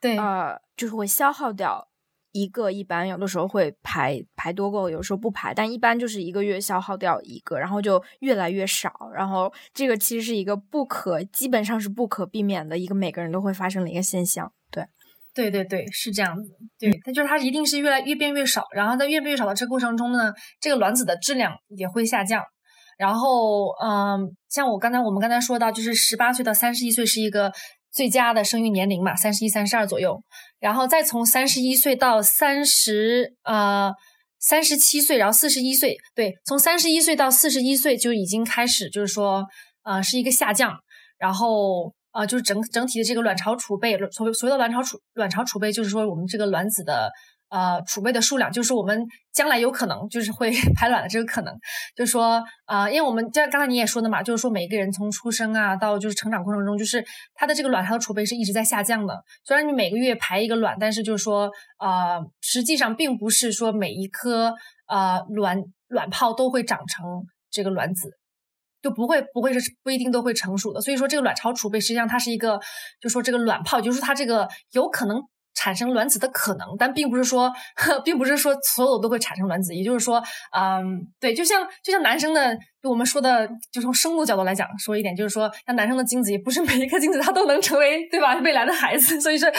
[0.00, 1.88] 对，呃，就是会消耗掉
[2.32, 14.84] 一个，一般有的时候会排排多个，有时候不排，但一般就是一个月消耗掉一个，然后就越来越少，然后这个其实是一个不可，基本上是不可避免的一个每个人都会发生的一个现象，对，
[15.34, 22.44] 对对对，是这样子，对，它就是它一定是越来越变越少，然后在越变越少的这个过程中呢，这个卵子的质量也会下降。
[22.98, 27.52] 然后，嗯，像我刚才我们刚才说到，就是十八岁到三十一岁是一个
[27.92, 30.20] 最佳的生育年龄嘛，三十一、三十二左右。
[30.58, 33.92] 然后再从三十一岁到三十，呃，
[34.40, 39.46] 三十七岁，然后四十一岁，对，从三十一岁到四十一岁就已经开始，就是说，
[39.84, 40.76] 呃，是一个下降。
[41.18, 47.10] 然后，呃，就是整整体的这个卵巢储备，所谓所谓的卵巢储卵巢储备，就是说我们这个卵子的。
[47.50, 51.54] 呃，储备的数量就是我们将来有可能就是会 排卵的这个可能，
[51.96, 57.02] 就是说，呃，因为我们像刚才你也说的嘛，就是说每一个人从出生啊到就是成长过程中，就是
[57.34, 59.24] 他的这个卵巢的储备是一直在下降的。
[59.44, 64.52] 虽然你每个月排一个卵，但是就是说，呃，实际上并不是说每一颗
[64.86, 68.10] 呃卵卵泡都会长成这个卵子，
[68.82, 70.82] 就不会不会是不一定都会成熟的。
[70.82, 72.60] 所以说，这个卵巢储备实际上它是一个，
[73.00, 75.22] 就说这个卵泡，就是它这个有可能。
[75.58, 79.74] 产生卵子的可能，但并不是说，呵并不是说所有都会产生卵子。
[79.74, 80.22] 也就是说，
[80.56, 88.36] 嗯，对，就像就像男生的，就我们说的，就从生物角度来讲，说一点就是说，像男生的精子也不是每一颗精子它都能成为，对吧？
[88.36, 89.50] 未来的孩子，所以说，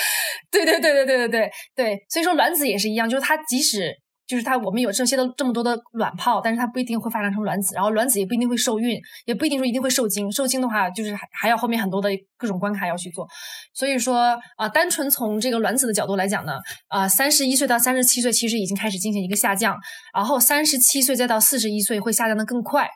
[0.49, 3.93] 对对对对对对对对，所以说卵子也是一样，就是它即使。
[4.29, 10.31] 就是它，我们有这些的这么多的卵泡，但是它不一定会发展成卵子，然后卵子也不一定会受孕，也不一定说一定会受精。
[10.31, 13.27] 受精的话，就是还还要后面很多的各种关卡要去做。
[13.73, 19.75] 所以说啊，单纯从这个卵子的角度来讲呢，啊，三十一岁到三十七岁其实已经开始进行一个下降，
[20.13, 22.87] 然后三十七岁再到四十一岁会下降的更快。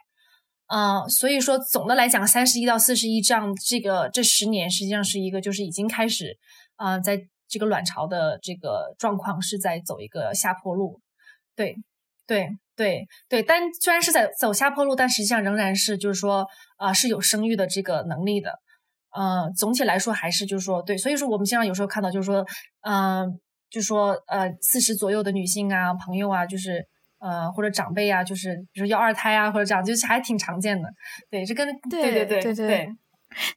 [0.67, 6.37] 嗯，所以说总的来讲，三十一到四十一这样这个这十年实际上是一个就是已经开始
[6.75, 7.19] 啊，在
[7.49, 10.99] 这个卵巢的这个状况是在走一个下坡路。
[11.55, 11.75] 对，
[12.25, 18.59] 对，对，对，但虽然是在走下坡路，但实际上仍然是就是说，啊，是有生育的这个能力的，
[19.15, 22.45] 嗯，总体来说还是就是说，对，所以说我们经常有时候看到就是说，
[22.81, 23.39] 嗯，
[23.69, 26.83] 就是说，呃，四十左右的女性啊，朋友啊，就是，
[27.19, 30.89] 呃，或者长辈啊，就是比如要二胎啊，或者这样，就是还挺常见的，
[31.29, 32.89] 对，这跟对对对对对。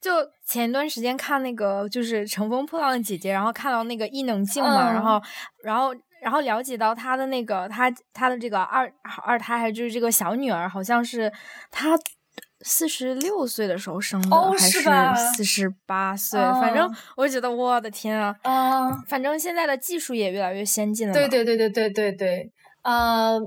[0.00, 0.10] 就
[0.46, 5.20] 前一段时间看那个就是《乘风破浪的姐姐》，然后看到那个伊能静嘛，然后。
[5.62, 5.94] 然后
[6.26, 11.32] 然后了解到她的那个她她的这个二二胎，还就是这个小女儿，好像是
[11.70, 11.96] 她
[12.62, 14.82] 四十六岁的时候生的，还是
[15.36, 16.40] 四十八岁？
[16.40, 18.34] 反正我觉得我的天啊！
[18.42, 21.14] 嗯，反正现在的技术也越来越先进了。
[21.14, 23.40] 对对对对对对对，呃。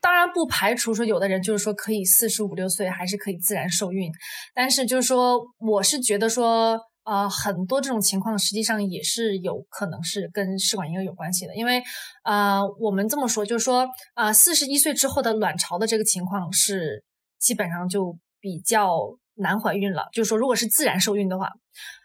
[0.00, 4.10] 当然不排除说有的人就是说可以四十五六岁还是可以自然受孕，
[4.52, 11.82] 但是就是说我是觉得说呃很多这种情况实际上也是有可能是跟试管婴儿有关系的，因为
[12.24, 17.04] 呃我们这么说就是说啊四十一岁之后的卵巢的这个情况是
[17.38, 21.50] 基本上就比较难怀孕了，就是说如果是自然受孕的话。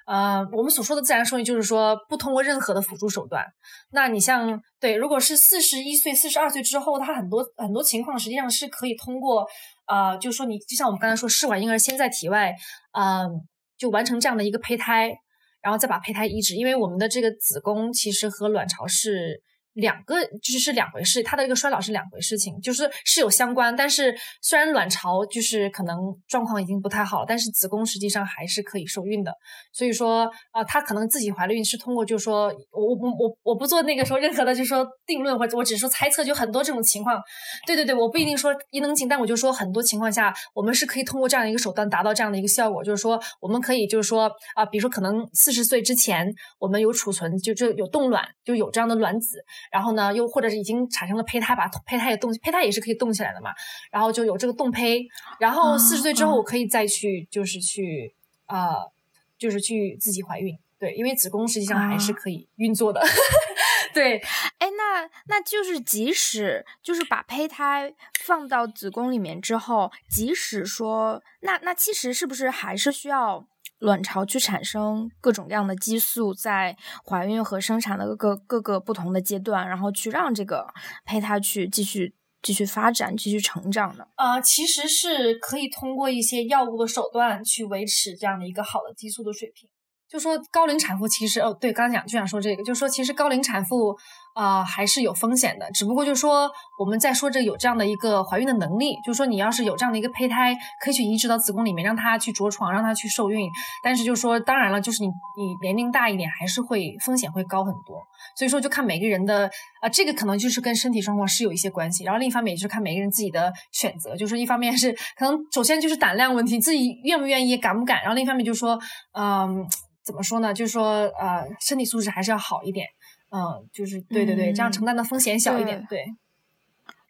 [0.07, 3.43] 呃，我们所说的自然受孕，就是说不通过任何的辅助手段。
[3.91, 9.45] 那你像对，如果是四十一岁、四十二岁之后，他很多很多情况实际上是可以通过，
[9.85, 12.55] 呃，就是说你就像我们刚才说，试管婴儿先在体外，
[12.93, 13.29] 嗯，
[13.77, 15.13] 就完成这样的一个胚胎，
[15.61, 19.41] 然后再把胚胎移植，因为我们的这个子宫其实和卵巢是。
[19.77, 25.95] 两个就是是两回事，它的这个衰老是两回事情，就是是有相关，但是虽然卵巢就是可能
[26.27, 29.31] 状况已经不太好，但是子宫实际上还是可以受孕的。
[29.71, 37.21] 所以说啊，她可能自己怀了孕是通过，就是说我我我我不做那个说任何的，就是说定论或者我只是说猜测，就很多这种情况。
[37.67, 49.37] 对对对，我不一定说伊能静，但我就说很多情况下，我们是可以通过这样的一个手段达到这样的一个效果，就是说我们可以就是说啊，比如说可能四十岁之前我们有储存，就就有冻卵，就有这样的卵子。
[49.71, 53.51] 然后呢，又或者是已经产生了胚胎，把胚胎也动，胚胎也是可以动起来的嘛。
[53.91, 55.07] 然后就有这个冻胚。
[55.39, 58.13] 然后四十岁之后，我可以再去，就是去，
[58.47, 58.91] 呃，
[59.37, 60.57] 就是去自己怀孕。
[60.79, 63.01] 对，因为子宫实际上还是可以运作的。
[63.93, 64.19] 对，
[64.59, 73.47] 哎，那那就是即使就是把胚胎放到子宫里面之后，即使说，那那其实是不是还是需要？
[73.79, 80.67] 卵巢去产生各种各样的激素，在怀孕和生产的各个各个不同的阶段，然后去让这个
[81.05, 84.07] 胚胎去继续继续发展、继续成长的。
[84.15, 89.69] 呃，其实是可以通过一些药物的手段去维持这样的一个好的激素的水平。
[90.09, 93.93] 就说高龄产妇其实哦，对，刚刚讲就想说这个，就说其实高龄产妇
[94.37, 96.47] 啊还是有风险的，只不过就是说
[96.77, 103.49] 我们在说这有这样的一个怀孕的能力，就是说你要是有这样的一个胚胎，可以去移植到子宫里面，让它去着床，让它去受孕。
[103.81, 107.99] 但是就是说当然了，就是你你年龄大一点，还是会风险会高很多。
[108.35, 109.49] 所以说就看每个人的
[109.81, 112.03] 啊，这个可能就是跟身体状况是有一些关系。
[112.03, 118.01] 然后另一方面也是看每个人自己的选择，就是一方面是可能首先就是胆量问题，自己愿不愿意，敢不敢。
[118.01, 118.79] 然后另一方面就是说，
[119.17, 119.65] 嗯。
[120.05, 120.53] 怎么说呢？
[120.53, 122.87] 就是说，呃，身体素质还是要好一点，
[123.29, 126.15] 嗯，就是对对对，这样承担的风险小一点，对。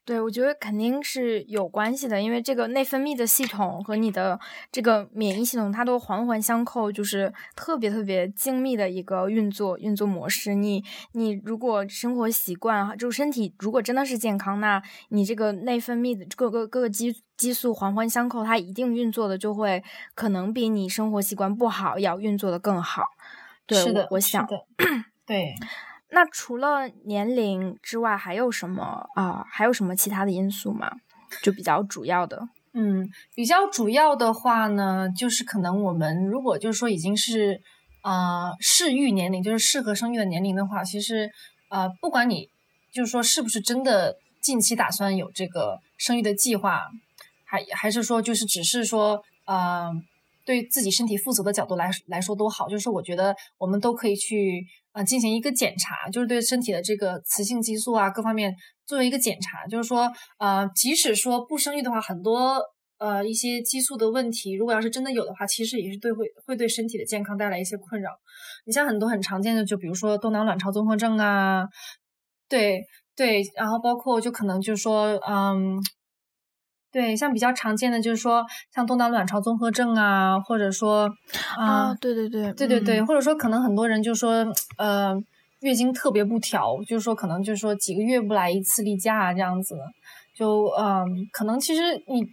[0.04, 4.40] 对，我觉得肯定是有关系的，因为这个内分泌的系统和你的
[4.72, 10.56] 这个免疫系统，它都环环相扣，就是特别特别精密的一个运作运作模式。
[10.56, 19.84] 你你如果生活习惯，就身体如果真的是健康，那你这个内分泌的各个各个激激素环环相扣，它一定运作的就会
[20.16, 23.04] 可能比你生活习惯不好要运作的更好。
[23.66, 24.48] 对，是的，我想，
[25.26, 25.54] 对。
[26.10, 29.46] 那除了年龄之外，还有什么啊？
[29.52, 30.90] 还有什么其他的因素吗？
[31.44, 32.48] 就比较主要的。
[32.74, 37.62] 嗯，比较主要的话呢，就是可能我们如果就是说已经是
[38.02, 41.30] 啊适育年龄，就是适合生育的年龄的话，其实
[41.70, 42.50] 呃，不管你
[42.94, 46.88] 就是说是不是真的近期打算有这个生育的计划，
[47.44, 49.92] 还还是说就是只是说呃。
[50.48, 54.66] 对自己身体负责的角度来来说都好，就是我觉得我们都可以去
[54.98, 58.52] 呃进行一个检查，就是对身体的这个雌性激素啊各方面
[58.88, 59.68] 做一个检查。
[59.68, 62.60] 就是说呃，即使说不生育的话，很多
[62.98, 68.10] 呃一些激素的问题，如果要是真的有的话，其实也是对会会对身体的健康带来一些困扰。
[68.66, 71.68] 你像很多很常见的，就比如说多囊卵巢综合症啊，
[72.50, 72.82] 对
[73.16, 75.80] 对，然后包括就可能就是说嗯。
[76.90, 81.10] 对，像比较常见的就是说，像多囊卵巢综合症啊，或者说
[81.58, 84.48] 啊，对对对，对对对，或者说可能很多人就说，
[84.78, 85.14] 呃，
[85.60, 89.76] 月经特别不调，就是说可能就是说几个月不来一次例假这样子，
[90.36, 92.26] 就嗯，可能其实你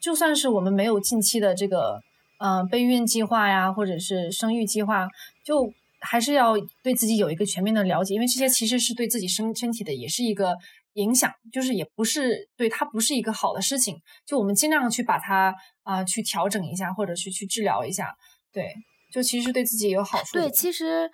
[0.00, 2.00] 就算是我们没有近期的这个
[2.38, 5.06] 嗯备孕计划呀，或者是生育计划，
[5.44, 10.56] 就还是要对自己有一个全面的了解，因为这些其实是对自己身身体的，也是一个。
[10.98, 18.14] 影响就是也不是对它不是一个好的事情，就我们尽量去把它啊去调整一下，或者去去治疗一下，
[18.52, 18.74] 对，
[19.12, 20.32] 就其实对自己也有好处。
[20.32, 21.10] 对，其实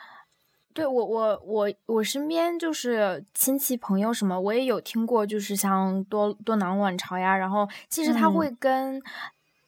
[0.73, 9.01] 对我我我我身边就是亲戚朋友什么，我也有听过，就是像多多囊卵巢呀，然后其实它会跟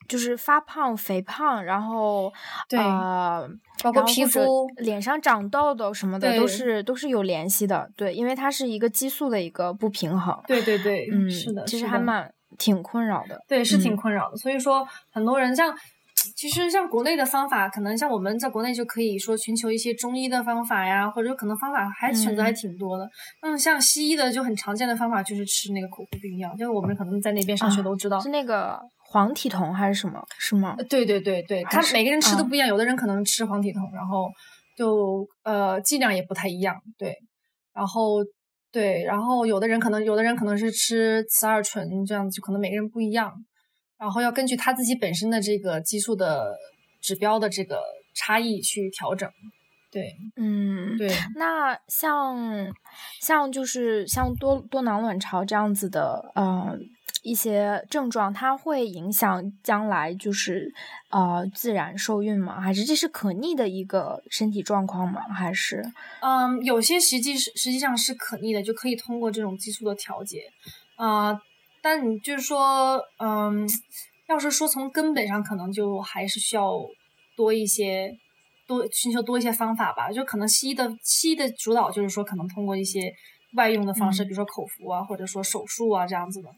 [0.08, 2.32] 就是发胖、肥胖，然后
[2.68, 2.78] 对，
[3.82, 7.90] 包括皮肤、脸上长痘痘什么的，都是都是有联系的。
[7.96, 10.38] 对，因为它是一个激素的一个不平衡。
[10.46, 13.40] 对对对，嗯，是的，其实还蛮挺困扰的。
[13.48, 14.36] 对，是挺困扰的。
[14.36, 15.74] 所以说，很多人像。
[16.34, 23.08] 其实像国内的方法，可能像我们在国内就可以说寻求一些中医的方法呀，或者可能方法还选择还挺多的。
[23.42, 30.22] 嗯，像西医的就很常见的方法就是吃那个口服避孕药，就是我们可能在那边上学都知道，是那个黄体酮还是什么？
[30.38, 30.76] 是吗？
[30.88, 34.28] 对对对对，他每个人吃的不一样，有的人可能吃黄体酮，然后
[34.76, 37.16] 就呃剂量也不太一样，对，
[37.72, 38.24] 然后
[38.70, 43.32] 对，然后有的人可能有的人可能是吃雌二醇这样子，就可能每个人不一样。
[43.98, 46.54] 然后要根据他自己本身的这个激素的
[47.00, 47.80] 指标的这个
[48.14, 49.30] 差异去调整，
[49.90, 51.10] 对，嗯，对。
[51.36, 52.36] 那像
[53.22, 56.76] 像就是像多多囊卵巢这样子的呃
[57.26, 60.72] 一些症状，它会影响将来就是
[61.10, 62.60] 呃自然受孕吗？
[62.60, 65.20] 还是这是可逆的一个身体状况吗？
[65.34, 65.84] 还是
[66.20, 70.42] 嗯，有些实际是实际上是可逆的，就可以通过这种激素的调节
[70.94, 71.36] 啊。
[71.82, 73.68] 但你就是说，嗯，
[74.28, 76.78] 要是说从根本上，可能就还是需要
[77.36, 78.16] 多一些，
[78.68, 80.12] 多寻求多一些方法吧。
[80.12, 83.12] 就可能西医的西医的主导就是说，可能通过一些
[83.54, 86.48] 外用的方式，比如说口服啊，或者说手术啊这样子的。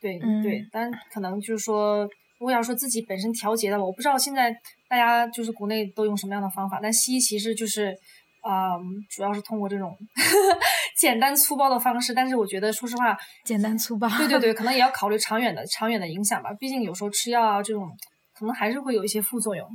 [0.00, 2.04] 对对，但可能就是说，
[2.38, 4.54] 如果要说自己本身调节的，我不知道现在
[4.88, 7.94] 大家就是国内都用什么样的方法，但西医其实就是。
[8.42, 8.78] 啊，
[9.10, 9.92] 主要是通过这种
[10.96, 16.50] 简单粗暴的方式，但是我觉得，说实话，简单粗暴，对对对，可能也要考虑长远的、长远的影响吧。
[16.60, 17.90] 毕竟有时候吃药啊，这种
[18.38, 19.68] 可能还是会有一些副作用。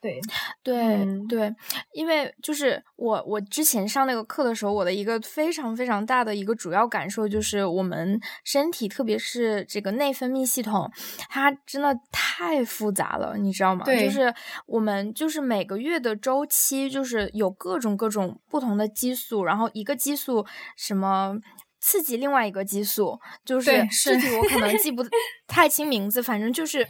[0.00, 0.20] 对
[0.62, 1.54] 对对，
[1.92, 10.88] 因为就是我我之前上那个课的时候，我的一个非常非常大的一个主要感受就是，我们身体特别是这个内分泌系统，
[11.28, 13.84] 它真的太复杂了，你知道吗？
[13.84, 14.32] 对，就是
[14.66, 21.36] 我们就是每个月的周期，就是有各种各种不同的激素，然后一个激素什么。
[21.80, 25.02] 刺激另外一个激素，就是具体我可能 记不
[25.46, 26.86] 太清名字，反正就是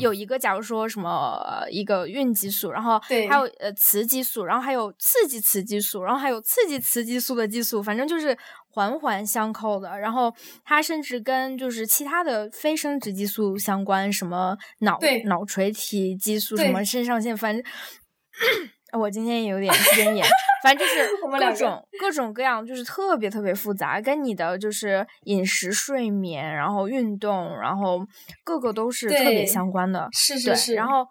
[0.00, 8.36] 有一个，假如说什么一个孕激素，然后还有呃雌激素，然后还有刺激雌激素，然后还有刺激雌激素的激素，反正就是
[8.68, 9.98] 环环相扣的。
[9.98, 17.64] 然后它甚至跟就是其他的非生殖激素相关，什么脑脑垂体激素，什么肾上腺，反正。
[18.98, 20.26] 我今天也有点咽炎，
[20.62, 28.00] 反正就是 各种各种各样，就是特别特别复杂，跟你的就是饮食、睡眠，然后运动，然后
[28.44, 30.08] 各个都是特别相关的。
[30.12, 30.74] 是是是。
[30.74, 31.06] 然后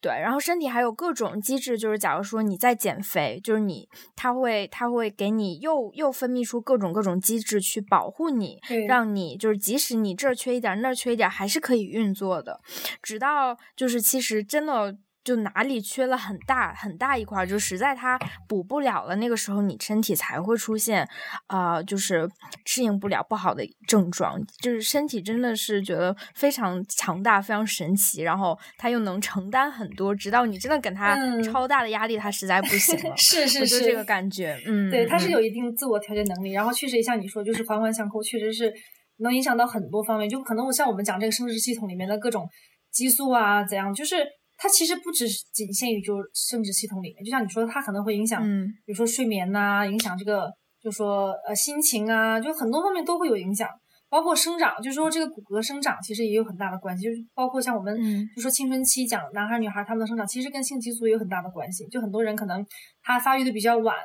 [0.00, 8.58] 对，然后身体还有各种机制，就是假如说你在减肥，就是你它会它会给你又又分泌出各种各种机制去保护你，
[8.88, 12.60] 让你就是即使你这儿缺一点，那儿缺一点，还是可以运作的，
[13.00, 14.96] 直到就是其实真的。
[15.24, 21.08] 就哪里缺了很大很大一块，就实在它补不了了，那个时候你身体才会出现，
[21.46, 22.28] 啊，就是
[22.64, 24.40] 适应不了不好的症状。
[24.60, 33.14] 就是身体真的是觉得非常强大，非常神奇，然后它又能承担很多，直到你真的给它超大的压力，它实在不行了。
[33.16, 38.72] 是是是，这个感觉，嗯，对，它是有一定自我调节能力，然后确实也像你说，就是环环相扣，确实是
[39.18, 40.28] 能影响到很多方面。
[40.28, 42.48] 就可能我像我们讲这个生殖系统里面的各种
[42.90, 44.26] 激素啊，怎样，就是。
[44.62, 48.40] 它其实不只是仅限于就生殖系统里面，就像你说，它可能会影响，
[48.86, 50.48] 比如说睡眠呐，影响这个，
[50.80, 53.68] 就说呃心情啊，就很多方面都会有影响，
[54.08, 57.92] 包括生长，就是说这个骨骼生长其实也有很大的关系，就是包括像我们
[58.36, 62.64] 就说青春期讲男孩女孩他们的生长，其实跟性激素也有很大的关系，就很多人可能
[63.02, 63.96] 他发育的比较晚，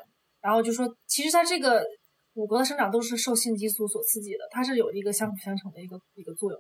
[0.42, 1.86] 然后就说其实他这个
[2.34, 6.60] 骨骼的生长都是受性激素所刺激的，它是有一个相辅相成的一个一个作用。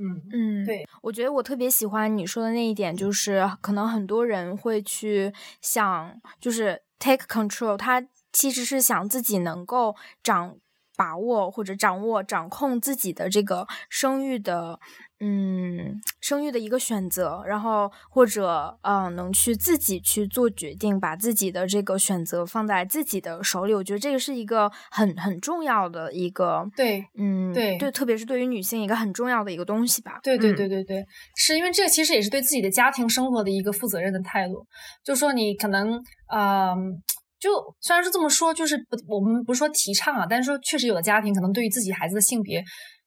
[0.00, 10.56] 嗯嗯，对，我觉得我特别喜欢你说的那一点，就是可能很多人会去想，就是 take control，他其实是想自己能够掌
[11.00, 14.78] 把握或者掌握掌控自己的这个生育的。
[15.22, 30.18] 嗯，生育的一个选择，然后或者嗯，能去自己去做决定，把自己的这个选择放在自己的手里，我觉得这个是一个很很重要的一个对，嗯，对对，特别是对于女性一个很重要的一个东西吧。
[30.22, 31.04] 对对对对对，
[31.36, 34.66] 是因为这个其实也是对自己的家庭生活的一个负责任的态度。
[35.04, 36.02] 就说你可能
[36.32, 37.02] 嗯，
[37.40, 42.62] 就虽然是这么说，就是不，我们不是说提倡啊，但是说确实有的家庭可能对于自己孩子的性别。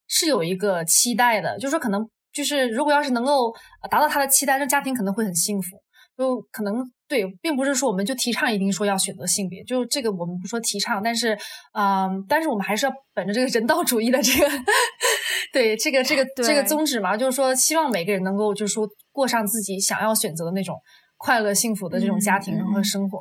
[0.05, 3.51] 是有一个期待的，就是说可能就是如果要是能够
[3.89, 5.77] 达到他的期待，那家庭可能会很幸福。
[6.15, 6.75] 就可能
[7.07, 11.36] 对，并不是说我们就提倡一定说要选择性别，就这个我们不说提倡，但是，
[11.73, 14.47] 嗯，但是我们还是要本着这个人道主义的这个，
[15.51, 20.75] 对这个这个 这个宗旨嘛，就是说希望每个人能够就是说过上自己想要选择的那种
[21.17, 23.19] 快乐幸福的这种家庭和生活。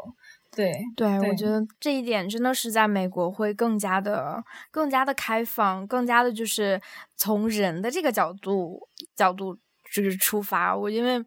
[0.55, 6.80] 对对，我觉得这一点真的是在美国会更加的更加的开放，更加的就是
[7.16, 9.57] 从人的这个角度角度
[9.92, 10.76] 就是出发。
[10.76, 11.24] 我因为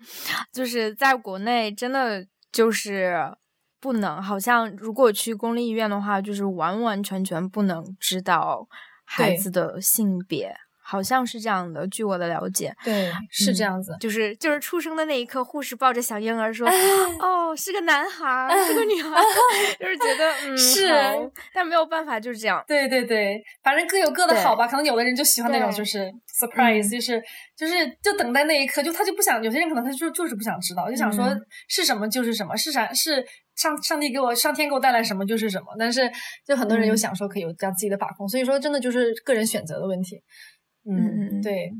[0.53, 2.25] 就是在国内真的。
[2.55, 3.35] 就是
[3.81, 8.65] 不能，好像如果去公立医院的话，就是完完全全不能知道
[9.03, 10.55] 孩子的性别。
[10.87, 16.67] 好像是这样的，据我的了解，对，是这样子，就是就是出生的那一刻，护士抱着小婴儿说：
[17.19, 19.19] “哦，是个男孩，是个 女孩。”
[19.79, 20.87] 就是觉得嗯是，
[21.53, 22.63] 但没有办法，就是这样。
[22.67, 24.67] 对对对，反正各有各的好吧。
[24.67, 27.21] 可能有的人就喜欢那种就是 surprise，就是
[27.57, 27.73] 就是
[28.03, 29.43] 就等待那一刻，就他就不想。
[29.43, 31.35] 有些人可能他就就是不想知道，就想说
[31.67, 33.25] 是什么就是什么，是啥是
[33.55, 35.65] 上上帝给我上天给我带来什么就是什么。
[35.79, 36.09] 但是
[36.45, 40.21] 就很多人有想说可以有这样自己的把控，所以说真的就是个人选择的问题。
[40.87, 40.97] 嗯
[41.37, 41.71] 嗯对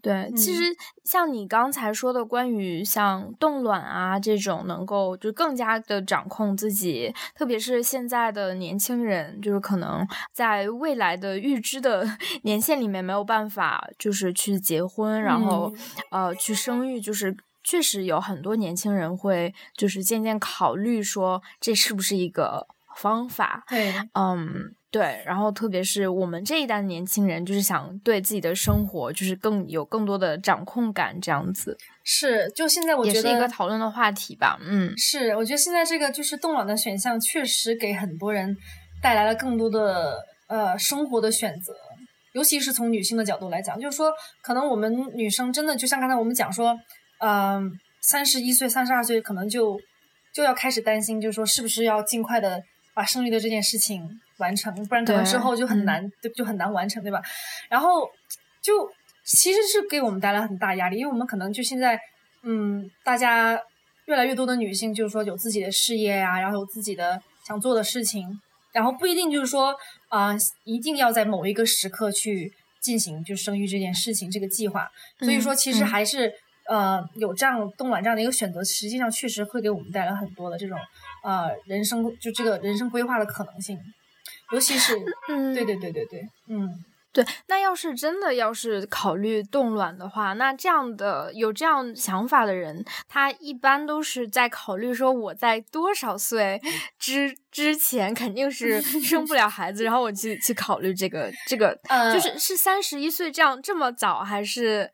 [0.00, 0.62] 对，其实
[1.04, 12.06] 像你刚才说的，关于像冻卵啊这种，能够就更加的掌控自己，特别是现在的年轻人，就是可能在未来的预知的
[12.42, 15.72] 年限里面没有办法，就是去结婚，然后
[16.10, 23.64] 呃去生育，就是确实有很多年轻人会就是渐渐考虑说，这是不是一个方法？
[23.68, 24.74] 对，嗯。
[24.94, 32.48] 对，然后特别是我们这一代年轻人，就是想对自己的生活就是更有更多的掌控感，这样子是。
[32.54, 34.56] 就现在我觉得也是一个讨论的话题吧。
[34.62, 38.56] 嗯，是，我觉得现在这个就是冻卵的选项，确实给很多人
[39.02, 41.74] 带来了更多的呃生活的选择，
[42.32, 46.78] 尤其是从女性的角度来讲，就是说，可能我们女生真的就像刚才我们讲说，
[47.18, 47.68] 嗯，
[48.00, 49.76] 三十一岁、三十二岁可能就
[50.32, 52.62] 就要开始担心，就是说是不是要尽快的
[52.94, 54.20] 把生育的这件事情。
[54.38, 57.20] 完成，不然可能之后就很难，就就很难完成，对吧？
[57.68, 58.08] 然后
[58.60, 58.90] 就
[59.24, 61.98] 其实是给我们带来很大压力，因为我们可能就现在，
[62.42, 63.58] 嗯，大家
[64.06, 68.28] 越来越多的女性就是说有自己的事业呀，然后有自己的想做的事情，
[68.72, 69.74] 然后不一定就是说
[70.08, 74.90] 啊，一定要在某一个时刻去进行就生育这件事情这个计划。
[75.20, 76.30] 所以说，其实还是
[76.68, 80.78] 呃有这样冻卵这样的一个选择，实际上确实会给我们带来很多的这种
[81.22, 83.78] 呃人生就这个人生规划的可能性。
[84.52, 84.94] 尤其是，
[85.28, 86.68] 嗯，对对对对对，嗯，
[87.12, 87.24] 对。
[87.48, 96.60] 那要是真的要是考虑冻卵的话，那这样的有这样想法的人，他一般都是在考虑说我在多少岁
[96.98, 101.78] 之之前肯定是生不了孩子，然后我去去考虑这个这个，
[102.12, 104.90] 就是是三十一岁这样这么早，还是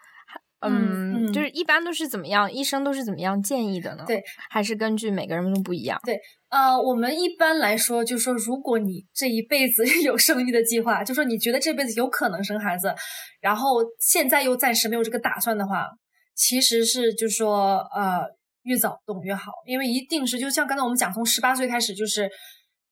[0.60, 2.50] 嗯，就是一般都是怎么样？
[2.52, 4.04] 医生都是怎么样建议的呢？
[4.06, 5.98] 对，还是根据每个人都不一样？
[6.04, 6.20] 对。
[6.50, 12.94] 呃，我们一般来说，就是说如果你这一辈子 有生育的计划，就说你觉得这辈子有可能生孩子，
[13.40, 15.86] 然后现在又暂时没有这个打算的话，
[16.34, 18.22] 其实是就是说呃
[18.64, 22.28] 越早懂越好，因为一定是就像刚才我们讲，从十八岁开始就是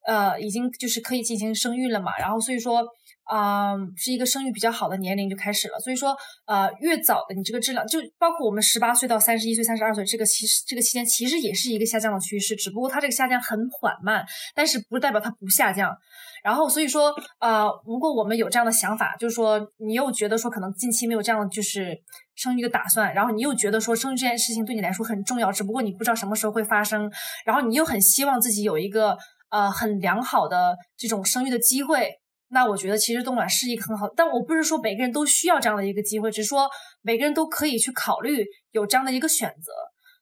[0.06, 2.82] 呃已经就是可以进行生育了嘛，然后所以说。
[3.28, 6.16] 啊，是一个生育比较好的年龄就开始了，所以说，
[6.46, 14.24] 呃，越早的你这个质量，就包括我们十八岁到三十一岁、三十二岁这个其实这个期间，其实也是一个下降的趋势，只不过它这个下降很缓慢，
[14.54, 15.94] 但是不代表它不下降。
[16.42, 22.00] 然后所以说，呃，如果我们有这样的想法，就是说你又觉得说可能近期没有这样的就是
[22.34, 27.12] 生育的打算，然后你又觉得说生育这件事情对你来说很重要，只不过你不知道什么时候会发生，
[27.44, 29.18] 然后你又很希望自己有一个
[29.50, 32.14] 呃很良好的这种生育的机会。
[32.50, 36.68] 那我觉得其实冻卵是一个很好，但我不是说每个人都需要这样的一个机会，只是说
[37.02, 39.72] 每个人都可以去考虑有这样的一个选择。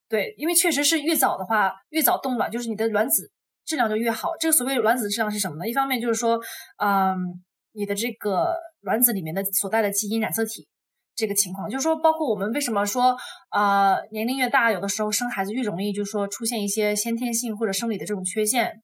[0.08, 3.30] 对，因为确实是越早的话，越早冻卵，就是你的卵子
[3.64, 4.30] 质量就越好。
[4.38, 5.68] 这个所谓卵子质量是什么呢？
[5.68, 6.40] 一方面就是说，
[6.78, 7.16] 嗯，
[7.72, 10.68] 你的这个卵子里面的所带的基因染色体
[11.14, 13.16] 这个情况，就是说，包括我们为什么说，
[13.50, 18.82] 呃，年龄越大，有的时候生孩子越容易，就是说出现一些先天性或者生理的这种缺陷。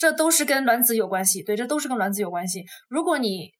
[0.00, 2.64] 这都是跟卵子有关系，对，这都是跟卵子有关系。
[2.88, 3.50] 如果你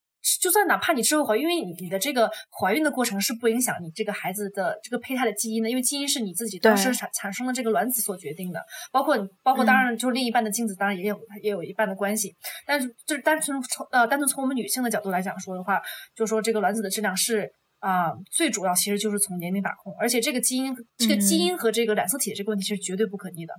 [0.41, 12.34] 就算哪怕你之后怀孕，因为你你的这个怀孕的过程是不影响你这个孩子的这个胚胎的基因的，因为基因是你自己当时产产生的这个卵子所决定的，包括包括当然就是另一半的精子，当然也有也有一半的关系。
[12.66, 15.78] 但是就是单纯从呃单纯从我们女性的角度来讲说的话，
[16.14, 23.55] 就是说这个卵子的质量是啊最主要其实就是从年龄把控，而且这个基因这个基因和这个染色体这个问题是绝对不可逆的，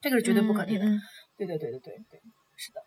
[0.00, 0.84] 这个是绝对不可逆的。
[1.38, 2.22] 对对对对对对，
[2.56, 2.82] 是的，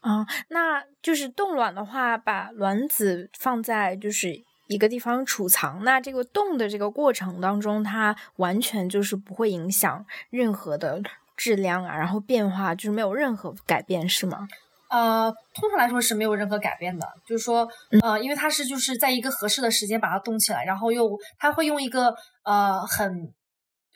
[0.00, 11.00] 啊，那就是冻卵的话，把卵子放在就是一个地方储藏，那这个冻的这个过程当中，它完全就是不会影响任何的
[11.36, 14.48] 质量啊，然后变化就是没有任何改变，是吗？
[14.90, 17.68] 呃，通常来说是没有任何改变的，就是说，
[18.02, 23.30] 呃，因为它是就是在一个合适的时间把它冻起来，然后又它会用一个呃很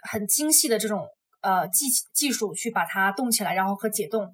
[0.03, 1.09] 很精细的这种
[1.43, 4.27] 呃技技术去把它冻起来，然后和解冻。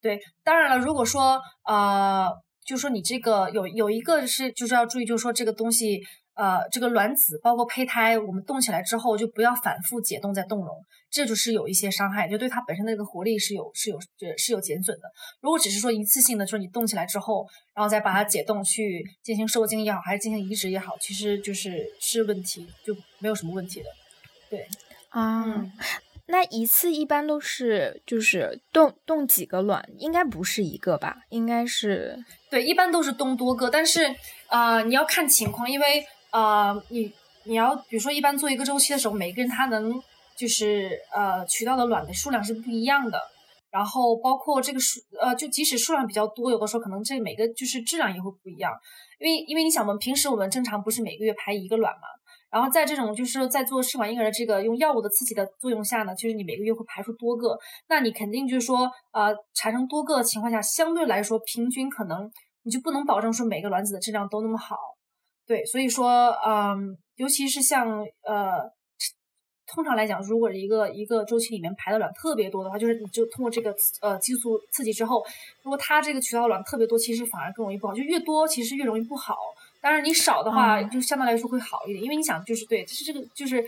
[0.00, 2.30] 对，当然了，如果说呃，
[2.64, 6.00] 就说你这个有有一个是就是要注意，就是说这个东西。
[6.34, 10.68] 呃，这个卵子包括胚胎，我们冻起来之后就不要反复解冻再冻融，
[11.10, 13.98] 这就是有一些伤害，就对它本身的这个活力是有是有
[14.38, 15.02] 是有减损的。
[15.42, 23.90] 如果只是说一次性的，就是你冻起来之后，然后再把它解冻去进行受精也好，还是进行移植也好，其实就是是问题就没有什么问题的。
[24.48, 24.66] 对
[25.10, 25.44] 啊，
[26.32, 29.84] 那一次一般都是就是冻冻几个卵？
[29.98, 31.18] 应该不是一个吧？
[31.28, 32.18] 应该是
[32.50, 34.00] 对，一般都是冻多个，但是
[34.48, 36.04] 啊，你要看情况，因为。
[36.32, 37.12] 啊，你
[37.44, 39.92] 你要比如说，一般做一个周期的时候，每个人他能
[40.34, 43.20] 就是呃取到的卵的数量是不一样的，
[43.70, 48.72] 然后包括这个数呃，就即使数量比较多，有的时候可能这每个就是质量也会不一样，
[49.20, 52.08] 因为因为你想嘛，平时我们正常不是每个月排一个卵嘛，
[52.52, 62.30] 然后在这种就是在做试管婴儿的这个用药物的刺激的作用下呢，就是你每个月会排出多个，那你肯定就是说呃产生多个情况下，相对来说平均可能
[62.62, 64.76] 你就不能保证说每个卵子的质量都那么好。
[65.46, 67.88] 对，所以说，嗯，尤其是像
[68.22, 68.70] 呃，
[69.66, 75.24] 通常来讲，如果一个一个周期里面排的卵特别多的话，就是你就通过这个呃激素刺激之后，
[75.62, 79.36] 如果它这个渠道卵特别多，其实反而更容易不好，就越多其实越容易不好。
[79.82, 83.62] 当然你少的话，就相对来说会好一点，因为你想就是对，就是这个就是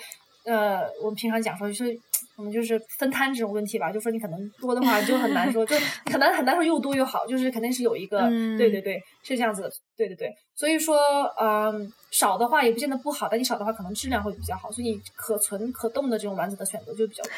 [0.45, 1.99] 呃，我们平常讲说就是。
[2.37, 5.77] 我们就是分摊这种问题吧，就说你可能多的话就很难说，就
[6.11, 10.97] 很难很难说又多又好，就是肯定是有一个，对对对，是这样子的，对对对，所以说，
[11.41, 17.33] 嗯，少的话也不见得不好，但你少的话可能质量会比较好，所以你可存可动的这种卵子的选择就比较多，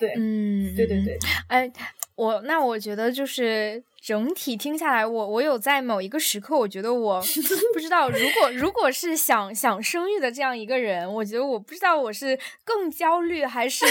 [0.00, 1.16] 对，嗯，对对对，
[1.46, 1.70] 哎，
[2.24, 3.82] 我那我觉得就是。
[4.02, 7.20] 整体听下来，我我有在某一个时刻，我觉得我
[7.74, 13.84] 不知道，如果如果是想想生育的这样一个人，我觉得我不知道我是更焦虑还是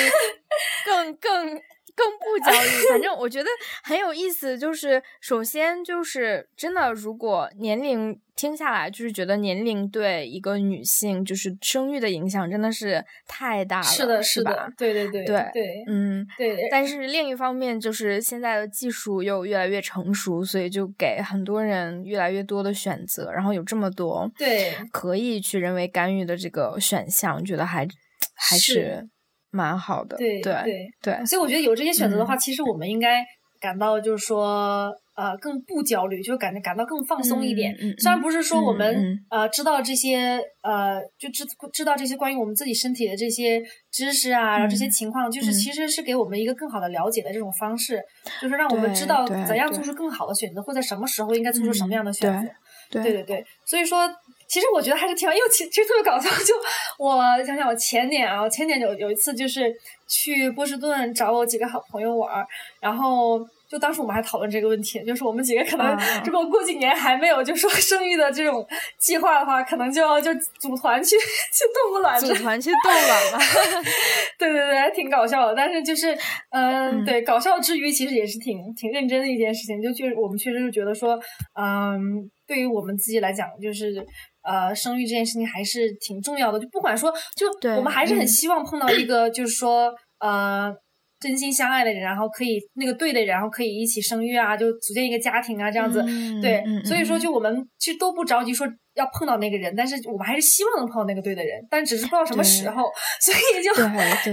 [0.84, 1.62] 更更。
[2.00, 3.50] 更不焦虑，反 正我觉得
[3.84, 4.58] 很有意思。
[4.58, 14.70] 就是首先就是真的，如果年龄听下来，就是觉得年龄对一个女性就是生育的影响真的是太大了，是的，是吧？
[14.78, 16.70] 对对对对对，嗯对。
[16.72, 27.86] 但是另一方面，就是现在的技术又越来越成熟，所以就给很多人越来越多的选择，然后有这么多对可以去人为干预的这个选项，觉得还
[28.34, 29.10] 还是。
[29.52, 33.26] 蛮好的，对对对对，所以我觉得有这些选择的话，其实我们应该
[33.60, 37.76] 感到就是说，呃，更不焦虑，就感觉感到更放松一点。
[37.98, 41.44] 虽然不是说我们呃知道这些呃就知
[41.74, 48.02] 知道这些关于我们自己身体的这些知识啊，然后这些情况，就是其实是给我们一个更好的了解的这种方式，
[48.42, 52.50] 就是让我们知道怎样做出更好的选择，或在什么时候应该做出什么样的选择。
[52.92, 54.10] 对对对，所以说。
[54.50, 56.28] 其实我觉得还是挺好，因为其其实特别搞笑。
[56.44, 56.56] 就
[56.98, 59.72] 我想想，我前年啊，我前年有有一次就是
[60.08, 62.44] 去波士顿找我几个好朋友玩，
[62.82, 63.40] 然后
[63.70, 65.96] 就当时我们还讨论这个问题，就是我们几个可能
[66.26, 68.66] 如果过几年还没有就说生育的这种
[68.98, 73.40] 计划的话，可能就要就组团去 去冻个卵，组团去冻卵了。
[74.40, 75.54] 对对对，还挺搞笑的。
[75.54, 76.18] 但是就是
[76.50, 79.80] 嗯，对，搞笑之余其实也是挺挺认真的一件事情。
[79.80, 81.20] 就确实我们确实是觉得说，
[81.54, 82.00] 嗯，
[82.48, 84.04] 对于我们自己来讲，就是。
[84.42, 90.74] 呃，生育这件事情还是挺重要的，就不管说，就我们还是很希望碰到一个，就是说，呃，
[91.20, 96.02] 真心相爱的人，然后可以那个对的人，然后可以一起生育啊，就组建一个家庭啊，这样子。
[96.42, 98.66] 对，所以说，就我们其实都不着急说
[98.96, 103.74] 要碰到那个人，但是我们还是希望能碰到那个对的人，但只是不知道什么时候，所以就，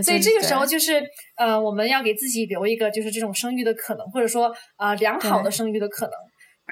[0.02, 1.02] 所以这个时候就是
[1.36, 6.12] 呃，我们要给自己留一个就是这种生育的可能，或者说啊良好的生育的可能。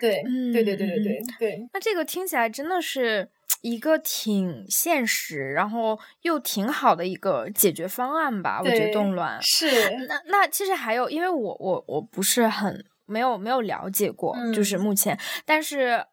[0.01, 0.23] 对，
[0.53, 1.69] 对对对对对对。
[1.73, 3.29] 那这个听起来真的是。
[3.61, 9.67] 一个挺现实，然后又挺好的一个解决方案吧，我觉得动乱是。
[10.07, 16.05] 那那其实还有，因为我我我不是很没有没有了解过，就是目前，但是。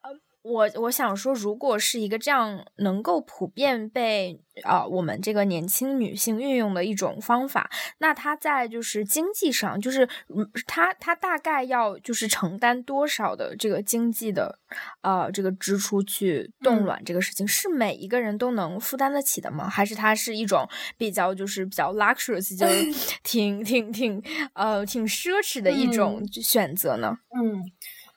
[0.43, 7.69] 我我想说，如果是一个这样能够普遍被啊我们这个年轻女性运用的一种方法，
[7.99, 14.57] 那它在就是经济上，就是嗯，它它大概要就是承担多少的这个经济的
[15.01, 19.69] 呃这个支出去冻卵这个事情，是每一个人都能负担得起的吗？
[19.69, 20.67] 还是它是一种
[20.97, 22.91] 比较就是比较 luxurious，就是
[23.23, 24.19] 挺挺挺
[24.53, 27.17] 呃挺奢侈的一种选择呢？
[27.35, 27.61] 嗯，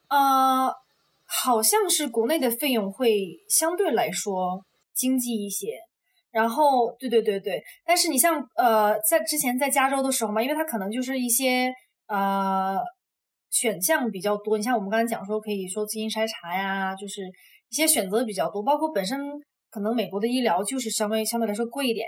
[0.09, 0.84] 呃。
[1.43, 4.62] 好像是国内的费用会相对来说
[4.95, 5.78] 经济一些。
[6.30, 11.72] 然后，对对对对，但是你像呃，在之前在加州的时候嘛，因为它可能就是一些
[12.09, 12.76] 呃
[13.51, 14.59] 选项比较多。
[14.59, 17.22] 你像我们刚才讲说，可以说基因筛查呀，就是
[17.70, 18.64] 一些选择比较多。
[18.64, 19.16] 包括本身
[19.70, 22.05] 可能美国的医疗就是相对相对来说贵一点，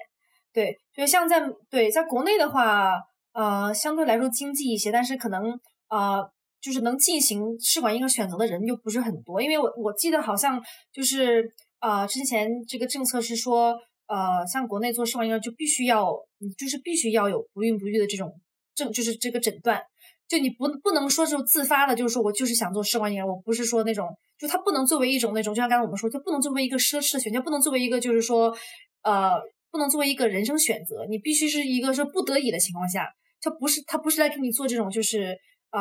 [0.52, 2.90] 对，所以像在对在国内的话，
[3.32, 5.56] 呃，相对来说经济一些，但是可能
[5.88, 6.28] 呃
[6.66, 9.40] 就是能进行试管婴儿选择的人又不是很多。
[9.40, 10.60] 因为我我记得好像
[10.92, 11.44] 就是
[11.80, 13.76] 呃之前这个政策是说。
[14.08, 18.32] 呃，像国内做试管婴儿就必须要，你就是必须要有不孕不育的这种
[18.72, 19.82] 症，就是这个诊断，
[20.28, 24.06] 就你不不能说就自发的，就是说我就是想做试管婴儿，我不是说那种，
[24.38, 28.56] 就它不能作为一种那种，就像刚才我们说，就不能作为一个奢侈的选项，不能作为一个就是说，
[29.02, 29.32] 呃，
[29.72, 33.08] 不能作为一个人生选择，你必须是一个说不得已的情况下，
[33.40, 35.36] 它不是它不是来给你做这种就是
[35.72, 35.80] 呃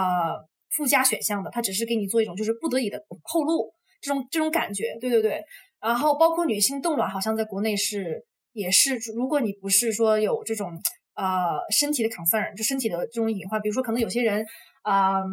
[0.75, 3.71] 附加选项的，它只是给你做一种就是不得已的后路，
[4.01, 5.41] 这种这种感觉，对对对。
[5.81, 10.71] 然后包括女性冻卵，好像在国内是也是，如果你不是说有这种
[11.15, 14.43] 呃身体的 concern，就身体的这种隐患，比如说可能有些人，
[14.83, 15.23] 嗯，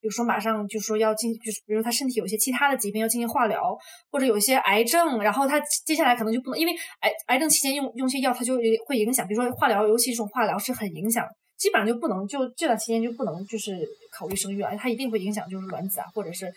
[0.00, 3.76] 比如说马上就说要进，就是比如说他身体有些其他的疾病要进行化疗，
[4.10, 11.26] 或者有一些癌症，然后他接下来可能就不能，因为癌癌症期间用用些药，它就会影响，比如说化疗，尤其这种化疗是很影响，
[11.58, 13.76] 基本上就不能就这段期间就不能就是
[14.12, 16.52] 考虑生育了，它一定会影响就是卵子啊，或者是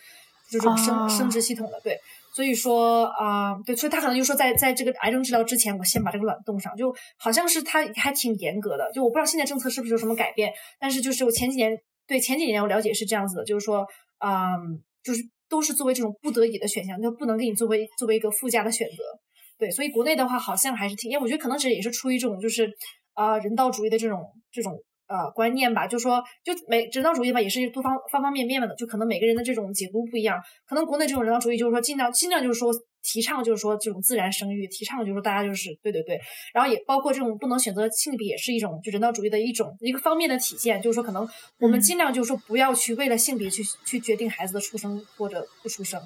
[0.49, 1.97] 这种生生殖系统的，对。
[2.33, 8.89] 所以说啊，对，所以他可能就说，在在这个癌症治疗之前，我先把这个卵冻上，就好像是他还挺严格的。
[8.93, 10.49] 就我不知道现在政策是不是有什么改变，
[10.79, 11.77] 但是就是我前几年
[12.07, 13.85] 对前几年我了解是这样子的，就是说，
[14.19, 19.03] 嗯，就是都是作为这种不得已的选项，就不能给你作为作为一个附加的选择。
[19.59, 22.71] 对，所以国内的话好像还是挺，因为我觉得可能是也是出于这种就是
[23.13, 24.23] 啊人道主义的这种
[24.53, 24.81] 这种。
[25.11, 30.41] 呃，观念吧，就说就每人道主义吧，也是多方方方面面的，就可能每个人的这种解读不一样。
[30.65, 32.71] 可能国内这种人道主义就是说尽量尽量就是说
[33.03, 36.17] 提倡就是说这种自然生育，提倡就是说大家就是对对对，
[36.53, 41.27] 然后也包括这种不能选择性别也是一种就人道主义的一种一个方面的体现，就是说可能
[41.59, 46.01] 我们尽量就是说不要去为了性别去去决定孩子的出生或者不出生，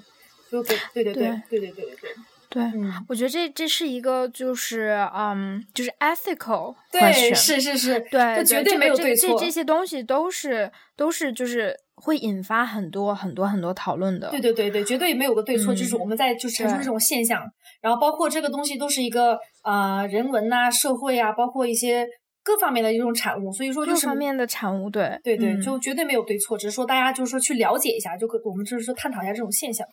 [0.49, 2.09] 就对对对对对对对对对。
[2.55, 2.63] 对，
[3.09, 9.37] 我觉得这这是一个就是嗯，就是 ethical，对，是是是，对，绝对没有对错。
[9.37, 14.29] 这这些东西都是都是就是会引发很多很多很多讨论的。
[14.29, 17.43] 对对对对，绝对没有个对错，就是我们在就陈述这种现象，
[17.81, 22.07] 然后包括这个东西都是一个呃人文呐、社会啊，包括一些
[22.41, 29.85] 各方面的一种产物，所以说各方面的产物，对对对，就绝对没有对错，只是说大家就是说去了解一下，就我们就是说探讨一下这种现象。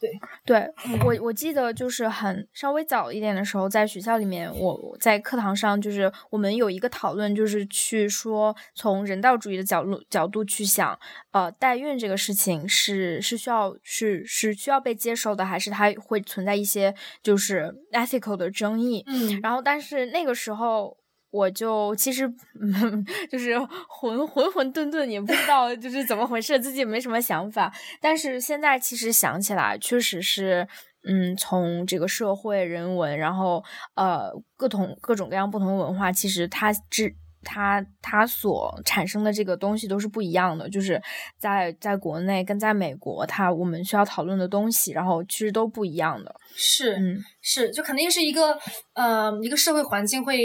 [0.00, 0.10] 对，
[0.44, 10.98] 对我我记得就是很稍微早一点的时候，在学校里面，我在课堂上就是我们有一个讨论，就是去说从人道主义的角度角度去想，
[11.30, 19.02] 呃，代孕这个事情是是需要是是需要被接受的，还是它会存在一些就是 ethical 的争议？
[19.06, 20.98] 嗯，然后但是那个时候。
[21.30, 22.26] 我就其实
[22.60, 23.58] 嗯就是
[23.88, 27.72] 混混混沌沌，也不知道就是怎么回事，自己也没什么想法。
[28.00, 30.66] 但是现在其实想起来，确实是，
[31.06, 33.62] 嗯，从这个社会人文，然后
[33.96, 40.70] 呃，各种各种各样不同文化，其实它之它它所产生的这个东西都是不一样的。
[40.70, 41.02] 就是
[41.38, 46.34] 在在国内跟在美国，它我们需要讨论的东西，然后其实都不一样的。
[46.54, 48.56] 是，嗯，是，就肯定是一个
[48.94, 50.38] 呃，一个社会环境会。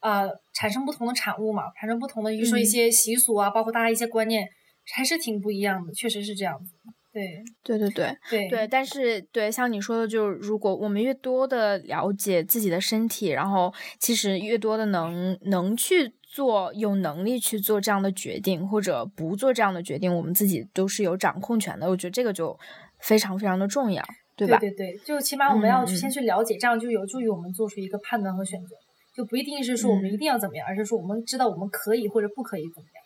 [0.00, 4.46] 呃，产生不同的产物嘛，产生不同的，比如说一些习俗啊，包括大家一些观念，
[4.94, 6.74] 还是挺不一样的，确实是这样子。
[7.12, 21.88] 对，对对对对对，但是对像你说的，就是如果我们越多的了解自己的身体，然后其实越多的能能去做，有能力去做这样的决定，或者不做这样的决定，我们自己都是有掌控权的。
[21.88, 22.54] 我觉得这个就
[23.00, 24.04] 非常非常的重要，
[24.36, 24.58] 对吧？
[24.58, 28.76] 对对，就起码我们要去先去了解，这样就有助于我们做出一个判断和选择。
[29.16, 33.02] 就不一定是说我们一定要怎么样，而是说我们知道我们可以或者不可以怎么样。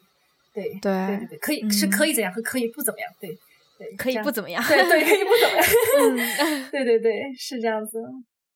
[0.52, 3.08] 对对对对，可以是可以怎样和可以不怎么样。
[3.20, 3.30] 对
[3.78, 4.60] 对，可以不怎么样。
[4.66, 6.70] 对对，可以不怎么样。
[6.72, 8.02] 对对对，是这样子。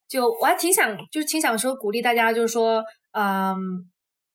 [0.08, 2.82] 就我还挺想，就是挺想说鼓励大家，就是说，
[3.12, 3.56] 嗯，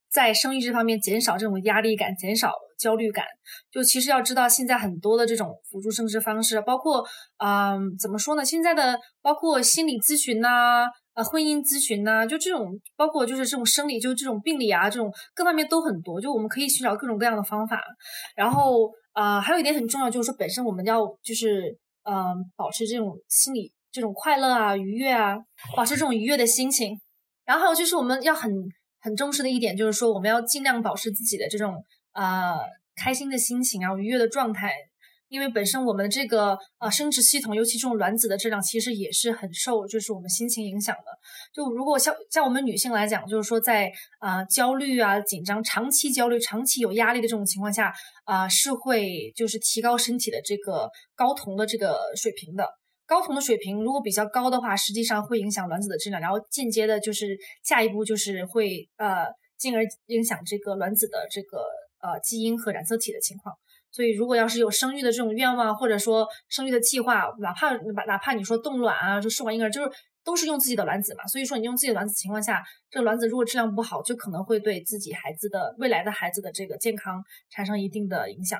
[0.10, 3.26] 在生育这方面减少这种压力感，减少焦虑感。
[3.70, 7.06] 就其实要知道，现在很多的这种辅助生殖方式，包括，
[7.44, 8.46] 嗯，怎么说呢？
[8.46, 10.50] 现在的包括心理咨询呐。
[10.50, 10.86] 啊，
[11.24, 16.20] 婚姻咨询呐，就这种，包括就是这种生理，就这种病理啊，这种各方面都很多。
[16.20, 17.82] 就我们可以寻找各种各样的方法。
[18.36, 25.38] 然后啊，还有一点很重要，就是说本身我们要就是嗯，保持这种心理这种快乐啊、愉悦啊，
[25.76, 27.00] 保持这种愉悦的心情。
[27.46, 28.52] 然后还有就是我们要很
[29.02, 31.74] 很重视的一点，就是说我们要尽量保持自己的这种
[32.14, 32.60] 呃
[32.96, 34.72] 开心的心情啊、愉悦的状态。
[35.30, 41.04] 因为本身我们这个呃生殖系统，尤其这种卵子的质量，其实也是很受就是我们心情影响的。
[41.54, 47.94] 就如果像像我们女性来讲，就是说在啊焦虑啊紧张、长期焦虑、长期有压力的这种情况下
[48.26, 52.68] 啊，是会就是提高身体的这个睾酮的这个水平的。
[53.08, 59.28] 睾酮的水平如果比较高的话，实际上会影响卵子的质量，然后间接的就是下一步就是会呃
[59.58, 61.60] 进而影响这个卵子的这个
[62.02, 63.56] 呃基因和染色体的情况。
[63.92, 67.76] 所以，如果要是有生育的这种愿望，或者说生育的计划，哪怕
[68.06, 69.90] 哪怕你说冻卵啊，就试管婴儿，就是
[70.24, 71.26] 都是用自己的卵子嘛。
[71.26, 78.60] 所以说，你用自己的卵子情况下，这个卵子如果质量不好，就可能会对自己孩子的未来的孩子的这个健康产生一定的影响。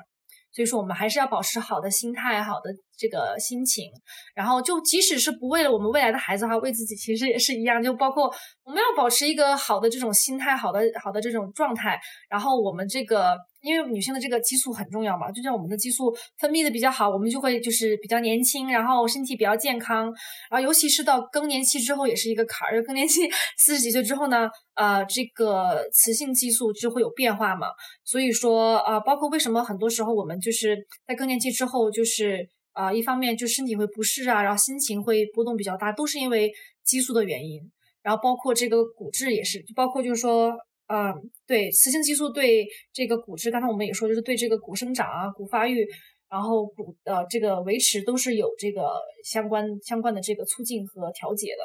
[0.52, 3.90] 所以说，我们还是要保持好的心态，好的这个心情。
[4.34, 7.82] 然后，就即使是不为了我们未来的孩子哈，为自己其实也是一样。
[7.82, 8.32] 就包括
[8.64, 11.98] 我们要保持一个好的这种心态，好的好的这种状态。
[12.28, 13.34] 然后，我们这个。
[13.62, 20.06] 因为女性的这个激素很重要嘛，就像我们的激素分泌的比较好，我们就会就是比较年轻，然后身体比较健康。
[20.50, 22.82] 然后尤其是到更年期之后，也是一个坎儿。
[22.82, 23.28] 更年期
[23.58, 27.66] 四十几岁之后呢，呃，这个雌性激素就会有变化嘛。
[28.02, 32.48] 所以说，呃，包括为什么很多时候我们就是在更年期之后，就是
[32.80, 36.50] 啊，一方面就身体会不适啊，然后心情会波动比较大，都是因为
[36.84, 37.60] 激素的原因。
[38.02, 40.56] 然后包括这个骨质也是，就包括就是说。
[40.92, 41.14] 嗯，
[41.46, 45.86] 对，雌性激素对这个骨质，刚才我们也说，就是对这个骨生长啊、骨发育，
[46.28, 48.90] 然后骨呃这个维持都是有这个
[49.24, 51.62] 相关相关的这个促进和调节的。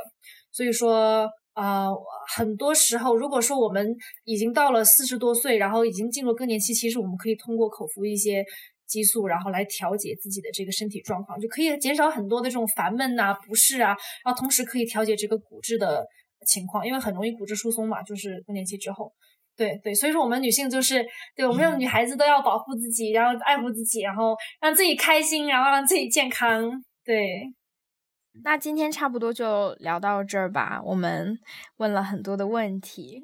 [0.52, 1.88] 所以说啊，
[2.36, 3.96] 很多时候，如果说我们
[4.26, 8.46] 已经到了四十多岁，然后已经进入更年期，其实我们可以通过口服一些
[8.88, 16.06] 激素，然后来调节自己的这个身体状况，就可以减少很多的这种烦闷啊、不适啊，然后同时可以调节这个骨质的。
[16.46, 19.12] 情况，因为很容易骨质疏松嘛，就是更年期之后，
[19.58, 21.04] 对对，所以说我们女性就是，
[21.36, 26.70] 对我们女孩子都要保护自己，然后爱护自己，然后让自己开心，然后让自己健康。
[27.04, 27.52] 对，
[28.44, 31.40] 那今天差不多就聊到这儿吧，我们
[31.78, 33.24] 问了很多的问题。